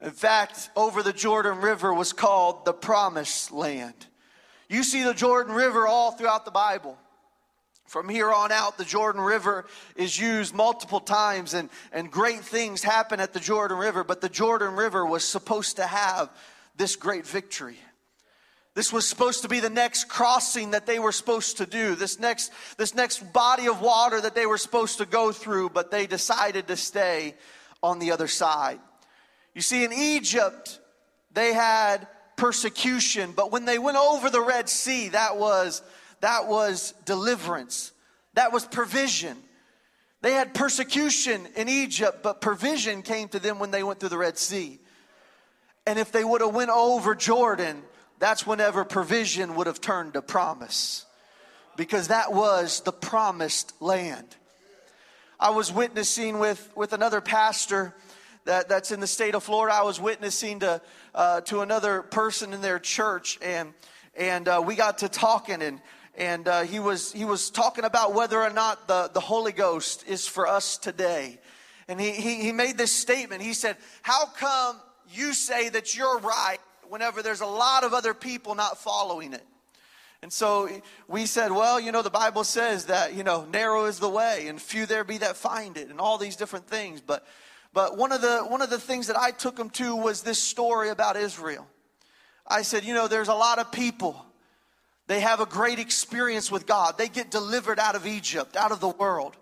In 0.00 0.10
fact, 0.10 0.70
over 0.74 1.02
the 1.02 1.12
Jordan 1.12 1.60
River 1.60 1.92
was 1.92 2.14
called 2.14 2.64
the 2.64 2.72
Promised 2.72 3.52
Land. 3.52 4.06
You 4.70 4.82
see 4.82 5.04
the 5.04 5.12
Jordan 5.12 5.54
River 5.54 5.86
all 5.86 6.12
throughout 6.12 6.46
the 6.46 6.50
Bible. 6.50 6.96
From 7.86 8.08
here 8.08 8.32
on 8.32 8.52
out, 8.52 8.78
the 8.78 8.86
Jordan 8.86 9.20
River 9.20 9.66
is 9.96 10.18
used 10.18 10.54
multiple 10.54 10.98
times, 10.98 11.52
and, 11.52 11.68
and 11.92 12.10
great 12.10 12.40
things 12.40 12.82
happen 12.82 13.20
at 13.20 13.34
the 13.34 13.38
Jordan 13.38 13.76
River. 13.76 14.02
But 14.02 14.22
the 14.22 14.30
Jordan 14.30 14.76
River 14.76 15.04
was 15.04 15.24
supposed 15.24 15.76
to 15.76 15.86
have 15.86 16.30
this 16.76 16.96
great 16.96 17.26
victory. 17.26 17.76
This 18.76 18.92
was 18.92 19.08
supposed 19.08 19.40
to 19.40 19.48
be 19.48 19.60
the 19.60 19.70
next 19.70 20.04
crossing 20.04 20.72
that 20.72 20.84
they 20.84 20.98
were 20.98 21.10
supposed 21.10 21.56
to 21.56 21.66
do, 21.66 21.94
this 21.94 22.20
next, 22.20 22.52
this 22.76 22.94
next 22.94 23.32
body 23.32 23.68
of 23.68 23.80
water 23.80 24.20
that 24.20 24.34
they 24.34 24.44
were 24.44 24.58
supposed 24.58 24.98
to 24.98 25.06
go 25.06 25.32
through, 25.32 25.70
but 25.70 25.90
they 25.90 26.06
decided 26.06 26.68
to 26.68 26.76
stay 26.76 27.36
on 27.82 28.00
the 28.00 28.12
other 28.12 28.28
side. 28.28 28.78
You 29.54 29.62
see, 29.62 29.82
in 29.82 29.94
Egypt, 29.94 30.78
they 31.32 31.54
had 31.54 32.06
persecution, 32.36 33.32
but 33.34 33.50
when 33.50 33.64
they 33.64 33.78
went 33.78 33.96
over 33.96 34.28
the 34.28 34.42
Red 34.42 34.68
Sea, 34.68 35.08
that 35.08 35.38
was, 35.38 35.80
that 36.20 36.46
was 36.46 36.92
deliverance, 37.06 37.92
that 38.34 38.52
was 38.52 38.66
provision. 38.66 39.38
They 40.20 40.32
had 40.32 40.52
persecution 40.52 41.48
in 41.56 41.70
Egypt, 41.70 42.22
but 42.22 42.42
provision 42.42 43.00
came 43.00 43.28
to 43.28 43.38
them 43.38 43.58
when 43.58 43.70
they 43.70 43.82
went 43.82 44.00
through 44.00 44.10
the 44.10 44.18
Red 44.18 44.36
Sea. 44.36 44.78
And 45.86 45.98
if 45.98 46.12
they 46.12 46.24
would 46.24 46.42
have 46.42 46.54
went 46.54 46.68
over 46.68 47.14
Jordan, 47.14 47.82
that's 48.18 48.46
whenever 48.46 48.84
provision 48.84 49.54
would 49.56 49.66
have 49.66 49.80
turned 49.80 50.14
to 50.14 50.22
promise 50.22 51.04
because 51.76 52.08
that 52.08 52.32
was 52.32 52.80
the 52.80 52.92
promised 52.92 53.74
land. 53.80 54.36
I 55.38 55.50
was 55.50 55.70
witnessing 55.70 56.38
with, 56.38 56.70
with 56.74 56.94
another 56.94 57.20
pastor 57.20 57.94
that, 58.46 58.68
that's 58.68 58.90
in 58.90 59.00
the 59.00 59.06
state 59.06 59.34
of 59.34 59.42
Florida. 59.42 59.74
I 59.74 59.82
was 59.82 60.00
witnessing 60.00 60.60
to, 60.60 60.80
uh, 61.14 61.42
to 61.42 61.60
another 61.60 62.02
person 62.02 62.54
in 62.54 62.62
their 62.62 62.78
church, 62.78 63.38
and, 63.42 63.74
and 64.16 64.48
uh, 64.48 64.62
we 64.64 64.76
got 64.76 64.98
to 64.98 65.10
talking, 65.10 65.60
and, 65.60 65.80
and 66.16 66.48
uh, 66.48 66.62
he, 66.62 66.78
was, 66.78 67.12
he 67.12 67.26
was 67.26 67.50
talking 67.50 67.84
about 67.84 68.14
whether 68.14 68.42
or 68.42 68.50
not 68.50 68.88
the, 68.88 69.10
the 69.12 69.20
Holy 69.20 69.52
Ghost 69.52 70.04
is 70.08 70.26
for 70.26 70.46
us 70.46 70.78
today. 70.78 71.38
And 71.88 72.00
he, 72.00 72.12
he, 72.12 72.36
he 72.36 72.52
made 72.52 72.78
this 72.78 72.92
statement. 72.92 73.42
He 73.42 73.52
said, 73.52 73.76
How 74.02 74.26
come 74.26 74.80
you 75.10 75.34
say 75.34 75.68
that 75.68 75.94
you're 75.94 76.18
right 76.18 76.58
whenever 76.90 77.22
there's 77.22 77.40
a 77.40 77.46
lot 77.46 77.84
of 77.84 77.94
other 77.94 78.14
people 78.14 78.54
not 78.54 78.78
following 78.78 79.32
it. 79.32 79.44
And 80.22 80.32
so 80.32 80.68
we 81.08 81.26
said, 81.26 81.52
well, 81.52 81.78
you 81.78 81.92
know, 81.92 82.02
the 82.02 82.10
Bible 82.10 82.44
says 82.44 82.86
that, 82.86 83.14
you 83.14 83.22
know, 83.22 83.46
narrow 83.52 83.84
is 83.84 83.98
the 83.98 84.08
way 84.08 84.48
and 84.48 84.60
few 84.60 84.86
there 84.86 85.04
be 85.04 85.18
that 85.18 85.36
find 85.36 85.76
it 85.76 85.88
and 85.88 86.00
all 86.00 86.18
these 86.18 86.36
different 86.36 86.66
things. 86.66 87.00
But 87.00 87.26
but 87.72 87.98
one 87.98 88.10
of 88.10 88.22
the 88.22 88.38
one 88.38 88.62
of 88.62 88.70
the 88.70 88.80
things 88.80 89.08
that 89.08 89.18
I 89.18 89.30
took 89.30 89.56
them 89.56 89.70
to 89.70 89.94
was 89.94 90.22
this 90.22 90.42
story 90.42 90.88
about 90.88 91.16
Israel. 91.16 91.66
I 92.46 92.62
said, 92.62 92.84
you 92.84 92.94
know, 92.94 93.08
there's 93.08 93.28
a 93.28 93.34
lot 93.34 93.58
of 93.58 93.70
people. 93.70 94.24
They 95.08 95.20
have 95.20 95.40
a 95.40 95.46
great 95.46 95.78
experience 95.78 96.50
with 96.50 96.66
God. 96.66 96.96
They 96.98 97.08
get 97.08 97.30
delivered 97.30 97.78
out 97.78 97.94
of 97.94 98.06
Egypt, 98.06 98.56
out 98.56 98.72
of 98.72 98.80
the 98.80 98.88
world. 98.88 99.36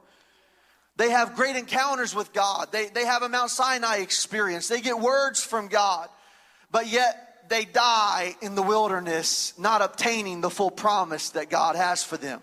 They 0.96 1.10
have 1.10 1.34
great 1.34 1.56
encounters 1.56 2.14
with 2.14 2.32
God. 2.32 2.70
They, 2.70 2.86
they 2.86 3.04
have 3.04 3.22
a 3.22 3.28
Mount 3.28 3.50
Sinai 3.50 3.96
experience. 3.96 4.68
They 4.68 4.80
get 4.80 4.98
words 4.98 5.42
from 5.42 5.68
God. 5.68 6.08
But 6.70 6.86
yet, 6.86 7.33
they 7.48 7.64
die 7.64 8.34
in 8.40 8.54
the 8.54 8.62
wilderness, 8.62 9.54
not 9.58 9.82
obtaining 9.82 10.40
the 10.40 10.50
full 10.50 10.70
promise 10.70 11.30
that 11.30 11.50
God 11.50 11.76
has 11.76 12.02
for 12.02 12.16
them. 12.16 12.40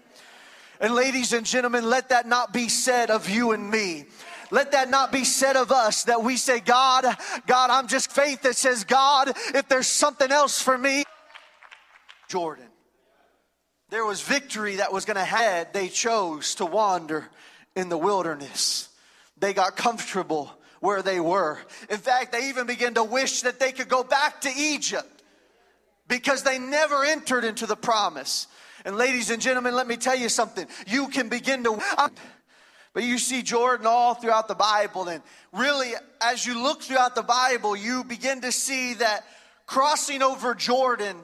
And 0.79 0.95
ladies 0.95 1.33
and 1.33 1.45
gentlemen, 1.45 1.89
let 1.89 2.09
that 2.09 2.27
not 2.27 2.53
be 2.53 2.67
said 2.67 3.11
of 3.11 3.29
you 3.29 3.51
and 3.51 3.69
me. 3.69 4.05
Let 4.49 4.73
that 4.73 4.89
not 4.89 5.11
be 5.11 5.23
said 5.23 5.55
of 5.55 5.71
us 5.71 6.03
that 6.05 6.23
we 6.23 6.35
say, 6.37 6.59
God, 6.59 7.05
God, 7.47 7.69
I'm 7.69 7.87
just 7.87 8.11
faith 8.11 8.41
that 8.41 8.55
says, 8.55 8.83
God, 8.83 9.31
if 9.53 9.67
there's 9.69 9.87
something 9.87 10.31
else 10.31 10.61
for 10.61 10.77
me, 10.77 11.03
Jordan. 12.27 12.65
There 13.89 14.05
was 14.05 14.21
victory 14.21 14.77
that 14.77 14.93
was 14.93 15.05
going 15.05 15.17
to 15.17 15.23
head. 15.23 15.73
They 15.73 15.89
chose 15.89 16.55
to 16.55 16.65
wander 16.65 17.27
in 17.75 17.89
the 17.89 17.97
wilderness. 17.97 18.89
They 19.37 19.53
got 19.53 19.75
comfortable 19.75 20.51
where 20.81 21.01
they 21.01 21.19
were. 21.19 21.59
In 21.89 21.97
fact, 21.97 22.33
they 22.33 22.49
even 22.49 22.67
began 22.67 22.95
to 22.95 23.03
wish 23.03 23.43
that 23.43 23.59
they 23.59 23.71
could 23.71 23.87
go 23.87 24.03
back 24.03 24.41
to 24.41 24.49
Egypt 24.55 25.23
because 26.09 26.43
they 26.43 26.59
never 26.59 27.05
entered 27.05 27.45
into 27.45 27.65
the 27.65 27.77
promise. 27.77 28.47
And 28.83 28.97
ladies 28.97 29.29
and 29.29 29.41
gentlemen, 29.41 29.75
let 29.75 29.87
me 29.87 29.95
tell 29.95 30.17
you 30.17 30.27
something. 30.27 30.67
You 30.87 31.07
can 31.07 31.29
begin 31.29 31.63
to 31.63 31.79
but 32.93 33.03
you 33.03 33.17
see 33.19 33.41
Jordan 33.41 33.87
all 33.87 34.15
throughout 34.15 34.49
the 34.49 34.55
Bible 34.55 35.07
and 35.07 35.23
really 35.53 35.91
as 36.21 36.45
you 36.45 36.61
look 36.61 36.81
throughout 36.81 37.15
the 37.15 37.23
Bible, 37.23 37.75
you 37.75 38.03
begin 38.03 38.41
to 38.41 38.51
see 38.51 38.95
that 38.95 39.25
crossing 39.65 40.21
over 40.21 40.53
Jordan 40.53 41.15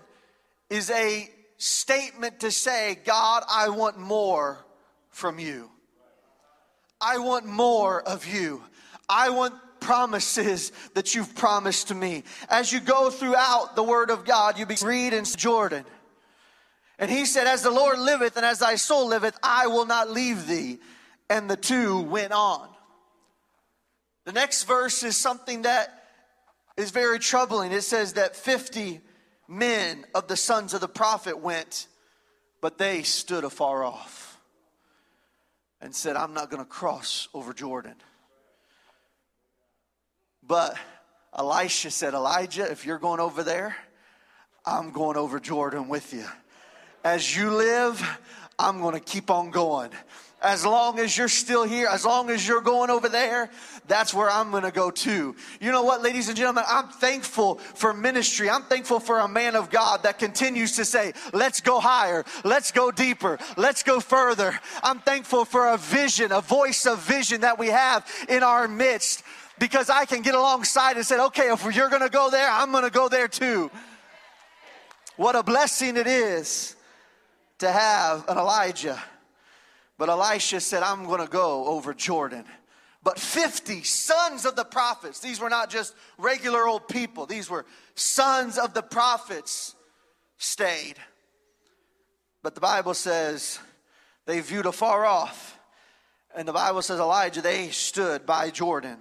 is 0.69 0.89
a 0.89 1.29
statement 1.57 2.41
to 2.41 2.51
say, 2.51 2.97
God, 3.03 3.43
I 3.49 3.69
want 3.69 3.97
more 3.97 4.65
from 5.09 5.39
you. 5.39 5.69
I 7.01 7.17
want 7.17 7.45
more 7.45 8.01
of 8.01 8.25
you. 8.25 8.63
I 9.09 9.29
want 9.29 9.53
promises 9.79 10.71
that 10.95 11.15
you've 11.15 11.35
promised 11.35 11.89
to 11.89 11.95
me. 11.95 12.23
As 12.49 12.71
you 12.71 12.79
go 12.79 13.09
throughout 13.09 13.75
the 13.75 13.83
Word 13.83 14.09
of 14.09 14.25
God, 14.25 14.57
you 14.57 14.65
be 14.65 14.75
read 14.83 15.13
in 15.13 15.23
Jordan. 15.23 15.85
And 16.99 17.11
he 17.11 17.25
said, 17.25 17.47
As 17.47 17.63
the 17.63 17.71
Lord 17.71 17.99
liveth 17.99 18.37
and 18.37 18.45
as 18.45 18.59
thy 18.59 18.75
soul 18.75 19.07
liveth, 19.07 19.37
I 19.41 19.67
will 19.67 19.85
not 19.85 20.09
leave 20.09 20.47
thee. 20.47 20.79
And 21.29 21.49
the 21.49 21.57
two 21.57 22.01
went 22.01 22.31
on. 22.31 22.67
The 24.25 24.31
next 24.33 24.63
verse 24.63 25.03
is 25.03 25.15
something 25.15 25.61
that 25.61 26.03
is 26.75 26.91
very 26.91 27.19
troubling. 27.19 27.71
It 27.71 27.83
says 27.83 28.13
that 28.13 28.35
50 28.35 29.01
men 29.47 30.05
of 30.13 30.27
the 30.27 30.35
sons 30.35 30.73
of 30.73 30.81
the 30.81 30.87
prophet 30.87 31.39
went, 31.39 31.87
but 32.61 32.77
they 32.77 33.03
stood 33.03 33.43
afar 33.43 33.83
off 33.83 34.39
and 35.79 35.95
said, 35.95 36.15
I'm 36.15 36.33
not 36.33 36.49
going 36.49 36.63
to 36.63 36.69
cross 36.69 37.29
over 37.33 37.53
Jordan. 37.53 37.95
But 40.47 40.77
Elisha 41.37 41.91
said, 41.91 42.13
Elijah, 42.13 42.71
if 42.71 42.85
you're 42.85 42.99
going 42.99 43.19
over 43.19 43.43
there, 43.43 43.75
I'm 44.65 44.91
going 44.91 45.17
over 45.17 45.39
Jordan 45.39 45.87
with 45.87 46.13
you. 46.13 46.25
As 47.03 47.35
you 47.35 47.51
live, 47.51 48.01
I'm 48.57 48.79
going 48.79 48.93
to 48.93 48.99
keep 48.99 49.29
on 49.29 49.51
going. 49.51 49.91
As 50.41 50.63
long 50.63 50.99
as 50.99 51.17
you're 51.17 51.29
still 51.29 51.63
here, 51.63 51.87
as 51.87 52.05
long 52.05 52.29
as 52.29 52.47
you're 52.47 52.61
going 52.61 52.91
over 52.91 53.09
there, 53.09 53.49
that's 53.87 54.13
where 54.13 54.29
I'm 54.29 54.51
gonna 54.51 54.69
go 54.69 54.91
too. 54.91 55.35
You 55.59 55.71
know 55.71 55.81
what, 55.81 56.03
ladies 56.03 56.27
and 56.27 56.37
gentlemen, 56.37 56.63
I'm 56.67 56.89
thankful 56.89 57.55
for 57.55 57.91
ministry. 57.91 58.47
I'm 58.47 58.61
thankful 58.61 58.99
for 58.99 59.17
a 59.17 59.27
man 59.27 59.55
of 59.55 59.71
God 59.71 60.03
that 60.03 60.19
continues 60.19 60.73
to 60.75 60.85
say, 60.85 61.13
let's 61.33 61.59
go 61.59 61.79
higher, 61.79 62.23
let's 62.43 62.71
go 62.71 62.91
deeper, 62.91 63.39
let's 63.55 63.81
go 63.81 63.99
further. 63.99 64.59
I'm 64.83 64.99
thankful 64.99 65.43
for 65.43 65.69
a 65.69 65.77
vision, 65.77 66.31
a 66.31 66.41
voice 66.41 66.85
of 66.85 66.99
vision 66.99 67.41
that 67.41 67.57
we 67.57 67.67
have 67.69 68.05
in 68.29 68.43
our 68.43 68.67
midst 68.67 69.23
because 69.59 69.89
I 69.89 70.05
can 70.05 70.21
get 70.21 70.35
alongside 70.35 70.97
and 70.97 71.05
say, 71.05 71.19
okay, 71.19 71.51
if 71.51 71.75
you're 71.75 71.89
gonna 71.89 72.09
go 72.09 72.29
there, 72.29 72.49
I'm 72.49 72.71
gonna 72.71 72.89
go 72.89 73.09
there 73.09 73.27
too. 73.27 73.71
What 75.15 75.35
a 75.35 75.43
blessing 75.43 75.97
it 75.97 76.07
is 76.07 76.75
to 77.59 77.71
have 77.71 78.27
an 78.29 78.37
Elijah 78.37 79.01
but 79.97 80.09
Elisha 80.09 80.61
said, 80.61 80.83
I'm 80.83 81.05
going 81.05 81.21
to 81.21 81.27
go 81.27 81.65
over 81.65 81.93
Jordan. 81.93 82.45
But 83.03 83.19
50 83.19 83.83
sons 83.83 84.45
of 84.45 84.55
the 84.55 84.65
prophets, 84.65 85.19
these 85.19 85.39
were 85.39 85.49
not 85.49 85.69
just 85.69 85.95
regular 86.17 86.67
old 86.67 86.87
people, 86.87 87.25
these 87.25 87.49
were 87.49 87.65
sons 87.95 88.57
of 88.57 88.73
the 88.73 88.83
prophets, 88.83 89.75
stayed. 90.37 90.95
But 92.43 92.53
the 92.53 92.61
Bible 92.61 92.93
says 92.93 93.59
they 94.25 94.39
viewed 94.39 94.65
afar 94.65 95.05
off. 95.05 95.55
And 96.35 96.47
the 96.47 96.53
Bible 96.53 96.83
says, 96.83 96.99
Elijah, 96.99 97.41
they 97.41 97.69
stood 97.69 98.25
by 98.25 98.51
Jordan. 98.51 98.97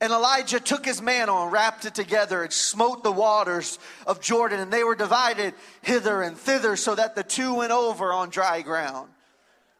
And 0.00 0.12
Elijah 0.12 0.60
took 0.60 0.84
his 0.84 1.02
mantle 1.02 1.42
and 1.42 1.52
wrapped 1.52 1.84
it 1.84 1.94
together 1.94 2.44
and 2.44 2.52
smote 2.52 3.02
the 3.02 3.10
waters 3.10 3.80
of 4.06 4.20
Jordan, 4.20 4.60
and 4.60 4.72
they 4.72 4.84
were 4.84 4.94
divided 4.94 5.54
hither 5.82 6.22
and 6.22 6.36
thither 6.36 6.76
so 6.76 6.94
that 6.94 7.16
the 7.16 7.24
two 7.24 7.54
went 7.54 7.72
over 7.72 8.12
on 8.12 8.30
dry 8.30 8.62
ground. 8.62 9.08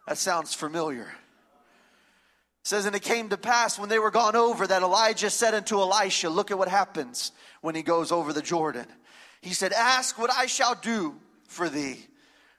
That 0.09 0.19
sounds 0.19 0.55
familiar. 0.55 1.03
It 1.05 2.67
says, 2.67 2.85
And 2.85 2.97
it 2.97 3.03
came 3.03 3.29
to 3.29 3.37
pass 3.37 3.79
when 3.79 3.89
they 3.89 4.01
were 4.01 4.11
gone 4.11 4.35
over 4.35 4.67
that 4.67 4.83
Elijah 4.83 5.31
said 5.31 5.55
unto 5.55 5.81
Elisha, 5.81 6.29
Look 6.29 6.51
at 6.51 6.59
what 6.59 6.69
happens 6.69 7.31
when 7.61 7.77
he 7.77 7.83
goes 7.83 8.11
over 8.11 8.33
the 8.33 8.43
Jordan. 8.43 8.87
He 9.41 9.55
said, 9.55 9.73
Ask 9.73 10.19
what 10.19 10.33
I 10.33 10.47
shall 10.47 10.75
do 10.75 11.15
for 11.47 11.69
thee 11.69 12.05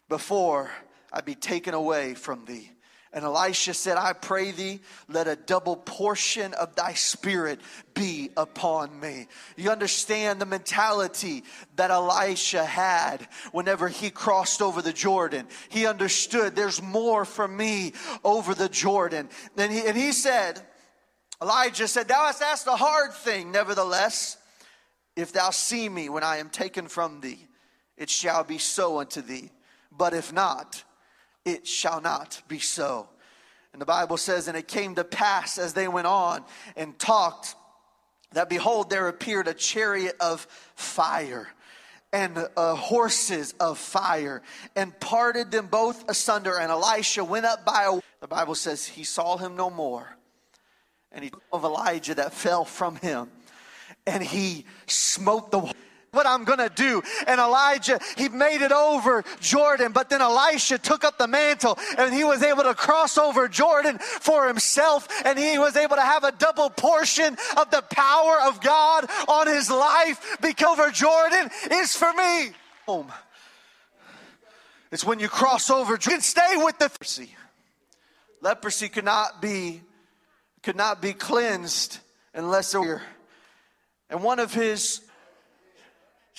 before 0.07 0.71
I 1.11 1.21
be 1.21 1.35
taken 1.35 1.73
away 1.73 2.13
from 2.13 2.45
thee. 2.45 2.71
And 3.11 3.25
Elisha 3.25 3.73
said, 3.73 3.97
I 3.97 4.13
pray 4.13 4.51
thee, 4.51 4.81
let 5.07 5.27
a 5.27 5.35
double 5.35 5.75
portion 5.75 6.53
of 6.53 6.75
thy 6.75 6.93
spirit 6.93 7.59
be 7.95 8.29
upon 8.37 8.99
me. 8.99 9.27
You 9.57 9.71
understand 9.71 10.39
the 10.39 10.45
mentality 10.45 11.43
that 11.75 11.89
Elisha 11.89 12.63
had 12.63 13.27
whenever 13.51 13.87
he 13.87 14.11
crossed 14.11 14.61
over 14.61 14.83
the 14.83 14.93
Jordan. 14.93 15.47
He 15.69 15.87
understood 15.87 16.55
there's 16.55 16.83
more 16.83 17.25
for 17.25 17.47
me 17.47 17.93
over 18.23 18.53
the 18.53 18.69
Jordan. 18.69 19.29
And 19.57 19.71
he, 19.71 19.87
and 19.87 19.97
he 19.97 20.11
said, 20.11 20.61
Elijah 21.41 21.87
said, 21.87 22.07
Thou 22.07 22.25
hast 22.25 22.43
asked 22.43 22.67
a 22.67 22.75
hard 22.75 23.13
thing, 23.13 23.51
nevertheless, 23.51 24.37
if 25.15 25.33
thou 25.33 25.49
see 25.49 25.89
me 25.89 26.09
when 26.09 26.23
I 26.23 26.37
am 26.37 26.49
taken 26.49 26.87
from 26.87 27.21
thee, 27.21 27.47
it 27.97 28.11
shall 28.11 28.43
be 28.43 28.59
so 28.59 28.99
unto 28.99 29.21
thee. 29.21 29.49
But 29.91 30.13
if 30.13 30.31
not, 30.31 30.83
it 31.51 31.67
shall 31.67 32.01
not 32.01 32.41
be 32.47 32.59
so. 32.59 33.07
And 33.73 33.81
the 33.81 33.85
Bible 33.85 34.17
says, 34.17 34.47
And 34.47 34.57
it 34.57 34.67
came 34.67 34.95
to 34.95 35.03
pass 35.03 35.57
as 35.57 35.73
they 35.73 35.87
went 35.87 36.07
on 36.07 36.43
and 36.75 36.97
talked, 36.97 37.55
that 38.33 38.49
behold, 38.49 38.89
there 38.89 39.07
appeared 39.07 39.47
a 39.47 39.53
chariot 39.53 40.15
of 40.19 40.41
fire 40.75 41.47
and 42.11 42.37
uh, 42.57 42.75
horses 42.75 43.53
of 43.59 43.77
fire 43.77 44.41
and 44.75 44.97
parted 44.99 45.51
them 45.51 45.67
both 45.67 46.09
asunder. 46.09 46.57
And 46.57 46.71
Elisha 46.71 47.23
went 47.23 47.45
up 47.45 47.65
by 47.65 47.83
a. 47.83 47.99
The 48.21 48.27
Bible 48.27 48.55
says 48.55 48.85
he 48.85 49.03
saw 49.03 49.37
him 49.37 49.55
no 49.55 49.69
more. 49.69 50.15
And 51.11 51.23
he 51.23 51.31
of 51.51 51.63
Elijah 51.63 52.15
that 52.15 52.33
fell 52.33 52.65
from 52.65 52.97
him. 52.97 53.29
And 54.05 54.23
he 54.23 54.65
smote 54.87 55.51
the 55.51 55.73
what 56.11 56.25
I'm 56.25 56.45
going 56.45 56.59
to 56.59 56.71
do. 56.73 57.01
And 57.27 57.39
Elijah, 57.39 57.99
he 58.17 58.29
made 58.29 58.61
it 58.61 58.71
over 58.71 59.23
Jordan, 59.41 59.91
but 59.91 60.09
then 60.09 60.21
Elisha 60.21 60.77
took 60.77 61.03
up 61.03 61.17
the 61.17 61.27
mantle 61.27 61.77
and 61.97 62.13
he 62.13 62.23
was 62.23 62.41
able 62.41 62.63
to 62.63 62.73
cross 62.73 63.17
over 63.17 63.47
Jordan 63.47 63.99
for 63.99 64.47
himself 64.47 65.07
and 65.25 65.37
he 65.37 65.59
was 65.59 65.75
able 65.75 65.97
to 65.97 66.01
have 66.01 66.23
a 66.23 66.31
double 66.31 66.69
portion 66.69 67.37
of 67.57 67.69
the 67.69 67.83
power 67.91 68.39
of 68.43 68.61
God 68.61 69.09
on 69.27 69.47
his 69.47 69.69
life 69.69 70.37
because 70.41 70.69
over 70.69 70.91
Jordan 70.91 71.49
is 71.71 71.95
for 71.95 72.11
me. 72.13 72.51
Home. 72.85 73.11
It's 74.91 75.05
when 75.05 75.19
you 75.19 75.27
cross 75.27 75.69
over, 75.69 75.93
you 75.93 75.97
can 75.97 76.21
stay 76.21 76.55
with 76.55 76.77
the 76.79 76.85
leprosy. 76.85 77.35
Leprosy 78.41 78.89
could 78.89 79.05
not 79.05 79.41
be 79.41 79.81
could 80.61 80.75
not 80.75 81.01
be 81.01 81.13
cleansed 81.13 81.99
unless 82.33 82.73
there 82.73 82.81
were. 82.81 83.01
And 84.09 84.23
one 84.23 84.39
of 84.39 84.53
his 84.53 85.01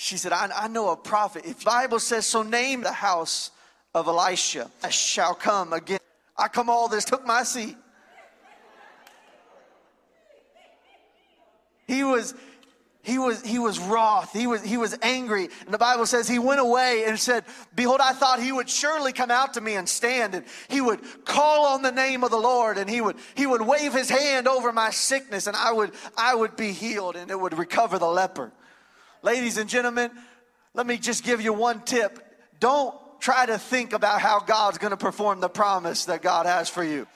she 0.00 0.16
said, 0.16 0.32
I, 0.32 0.48
I 0.56 0.68
know 0.68 0.88
a 0.88 0.96
prophet. 0.96 1.44
If 1.44 1.62
Bible 1.62 1.98
says, 1.98 2.24
so 2.24 2.42
name 2.42 2.80
the 2.80 2.90
house 2.90 3.50
of 3.94 4.06
Elisha. 4.06 4.70
I 4.82 4.88
shall 4.88 5.34
come 5.34 5.74
again. 5.74 5.98
I 6.38 6.48
come 6.48 6.70
all 6.70 6.88
this, 6.88 7.04
took 7.04 7.26
my 7.26 7.42
seat. 7.42 7.76
He 11.86 12.02
was, 12.02 12.32
he 13.02 13.18
was, 13.18 13.42
he 13.42 13.58
was 13.58 13.78
wroth. 13.78 14.32
He 14.32 14.46
was, 14.46 14.62
he 14.62 14.78
was 14.78 14.96
angry. 15.02 15.50
And 15.66 15.74
the 15.74 15.76
Bible 15.76 16.06
says 16.06 16.26
he 16.26 16.38
went 16.38 16.60
away 16.60 17.04
and 17.04 17.20
said, 17.20 17.44
Behold, 17.74 18.00
I 18.00 18.14
thought 18.14 18.40
he 18.40 18.52
would 18.52 18.70
surely 18.70 19.12
come 19.12 19.30
out 19.30 19.52
to 19.54 19.60
me 19.60 19.74
and 19.74 19.86
stand 19.86 20.34
and 20.34 20.46
he 20.68 20.80
would 20.80 21.00
call 21.26 21.74
on 21.74 21.82
the 21.82 21.92
name 21.92 22.24
of 22.24 22.30
the 22.30 22.38
Lord 22.38 22.78
and 22.78 22.88
he 22.88 23.02
would, 23.02 23.16
he 23.34 23.46
would 23.46 23.60
wave 23.60 23.92
his 23.92 24.08
hand 24.08 24.48
over 24.48 24.72
my 24.72 24.88
sickness 24.88 25.46
and 25.46 25.54
I 25.54 25.72
would, 25.72 25.92
I 26.16 26.34
would 26.34 26.56
be 26.56 26.72
healed 26.72 27.16
and 27.16 27.30
it 27.30 27.38
would 27.38 27.58
recover 27.58 27.98
the 27.98 28.08
leper. 28.08 28.50
Ladies 29.22 29.58
and 29.58 29.68
gentlemen, 29.68 30.10
let 30.74 30.86
me 30.86 30.96
just 30.96 31.24
give 31.24 31.40
you 31.40 31.52
one 31.52 31.82
tip. 31.82 32.18
Don't 32.58 32.94
try 33.20 33.46
to 33.46 33.58
think 33.58 33.92
about 33.92 34.20
how 34.20 34.40
God's 34.40 34.78
going 34.78 34.92
to 34.92 34.96
perform 34.96 35.40
the 35.40 35.48
promise 35.48 36.06
that 36.06 36.22
God 36.22 36.46
has 36.46 36.68
for 36.68 36.82
you. 36.82 37.06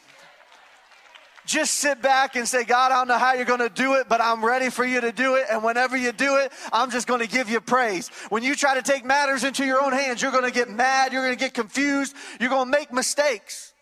Just 1.46 1.74
sit 1.74 2.00
back 2.00 2.36
and 2.36 2.48
say, 2.48 2.64
God, 2.64 2.90
I 2.90 2.96
don't 2.96 3.08
know 3.08 3.18
how 3.18 3.34
you're 3.34 3.44
going 3.44 3.60
to 3.60 3.68
do 3.68 3.94
it, 3.94 4.08
but 4.08 4.22
I'm 4.22 4.42
ready 4.42 4.70
for 4.70 4.84
you 4.84 5.02
to 5.02 5.12
do 5.12 5.34
it. 5.34 5.44
And 5.50 5.62
whenever 5.62 5.94
you 5.94 6.10
do 6.10 6.36
it, 6.36 6.52
I'm 6.72 6.90
just 6.90 7.06
going 7.06 7.20
to 7.20 7.28
give 7.28 7.50
you 7.50 7.60
praise. 7.60 8.08
When 8.30 8.42
you 8.42 8.54
try 8.54 8.74
to 8.74 8.82
take 8.82 9.04
matters 9.04 9.44
into 9.44 9.64
your 9.64 9.82
own 9.82 9.92
hands, 9.92 10.22
you're 10.22 10.32
going 10.32 10.44
to 10.44 10.50
get 10.50 10.70
mad, 10.70 11.12
you're 11.12 11.22
going 11.22 11.36
to 11.36 11.38
get 11.38 11.52
confused, 11.52 12.16
you're 12.40 12.48
going 12.48 12.70
to 12.70 12.70
make 12.70 12.92
mistakes. 12.92 13.74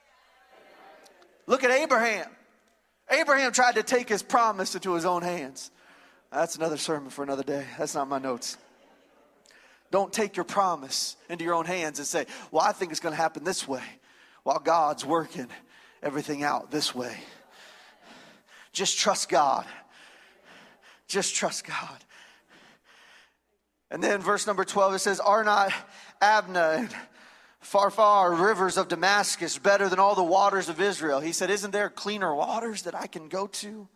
Look 1.46 1.62
at 1.62 1.70
Abraham. 1.70 2.26
Abraham 3.10 3.52
tried 3.52 3.76
to 3.76 3.84
take 3.84 4.08
his 4.08 4.22
promise 4.22 4.74
into 4.74 4.94
his 4.94 5.04
own 5.04 5.22
hands. 5.22 5.70
That's 6.32 6.56
another 6.56 6.78
sermon 6.78 7.10
for 7.10 7.22
another 7.22 7.42
day. 7.42 7.66
That's 7.78 7.94
not 7.94 8.08
my 8.08 8.18
notes. 8.18 8.56
Don't 9.90 10.10
take 10.10 10.36
your 10.36 10.44
promise 10.44 11.16
into 11.28 11.44
your 11.44 11.52
own 11.52 11.66
hands 11.66 11.98
and 11.98 12.08
say, 12.08 12.24
Well, 12.50 12.62
I 12.62 12.72
think 12.72 12.90
it's 12.90 13.00
going 13.00 13.14
to 13.14 13.20
happen 13.20 13.44
this 13.44 13.68
way, 13.68 13.82
while 14.42 14.58
God's 14.58 15.04
working 15.04 15.48
everything 16.02 16.42
out 16.42 16.70
this 16.70 16.94
way. 16.94 17.14
Just 18.72 18.98
trust 18.98 19.28
God. 19.28 19.66
Just 21.06 21.34
trust 21.34 21.66
God. 21.66 22.04
And 23.90 24.02
then 24.02 24.20
verse 24.20 24.46
number 24.46 24.64
12 24.64 24.94
it 24.94 24.98
says, 25.00 25.20
Are 25.20 25.44
not 25.44 25.70
Abana 26.22 26.76
and 26.78 26.96
Pharpar 27.62 28.40
rivers 28.40 28.78
of 28.78 28.88
Damascus 28.88 29.58
better 29.58 29.90
than 29.90 29.98
all 29.98 30.14
the 30.14 30.24
waters 30.24 30.70
of 30.70 30.80
Israel? 30.80 31.20
He 31.20 31.32
said, 31.32 31.50
Isn't 31.50 31.72
there 31.72 31.90
cleaner 31.90 32.34
waters 32.34 32.82
that 32.84 32.94
I 32.94 33.06
can 33.06 33.28
go 33.28 33.46
to? 33.46 33.86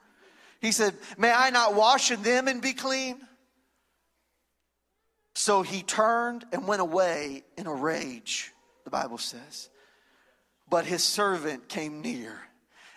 He 0.61 0.73
said, 0.73 0.95
May 1.19 1.33
I 1.33 1.51
not 1.51 1.75
wash 1.75 2.11
in 2.11 2.23
them 2.23 2.49
and 2.49 2.61
be 2.63 2.73
clean? 2.73 3.21
So 5.35 5.63
he 5.63 5.83
turned 5.83 6.47
and 6.53 6.67
went 6.67 6.81
away 6.81 7.45
in 7.59 7.67
a 7.67 7.75
rage, 7.75 8.53
the 8.85 8.91
Bible 8.91 9.19
says. 9.19 9.69
But 10.69 10.87
his 10.87 11.05
servant 11.05 11.69
came 11.69 12.01
near 12.01 12.41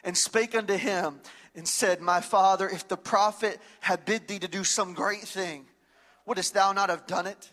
and 0.03 0.17
spake 0.17 0.55
unto 0.55 0.75
him 0.75 1.19
and 1.53 1.67
said, 1.67 2.01
My 2.01 2.21
father, 2.21 2.69
if 2.69 2.87
the 2.87 2.97
prophet 2.97 3.59
had 3.81 4.05
bid 4.05 4.27
thee 4.27 4.39
to 4.39 4.47
do 4.47 4.63
some 4.63 4.93
great 4.93 5.23
thing, 5.23 5.65
wouldst 6.25 6.53
thou 6.53 6.71
not 6.71 6.89
have 6.89 7.05
done 7.05 7.27
it? 7.27 7.51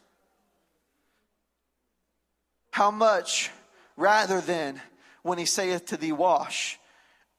How 2.71 2.91
much 2.91 3.51
rather 3.97 4.41
than 4.41 4.81
when 5.23 5.39
he 5.39 5.47
saith 5.47 5.87
to 5.87 5.97
thee, 5.97 6.13
Wash 6.13 6.79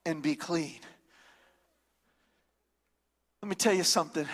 and 0.05 0.21
be 0.21 0.35
clean? 0.35 0.79
Let 3.47 3.49
me 3.51 3.55
tell 3.55 3.73
you 3.73 3.83
something. 3.83 4.27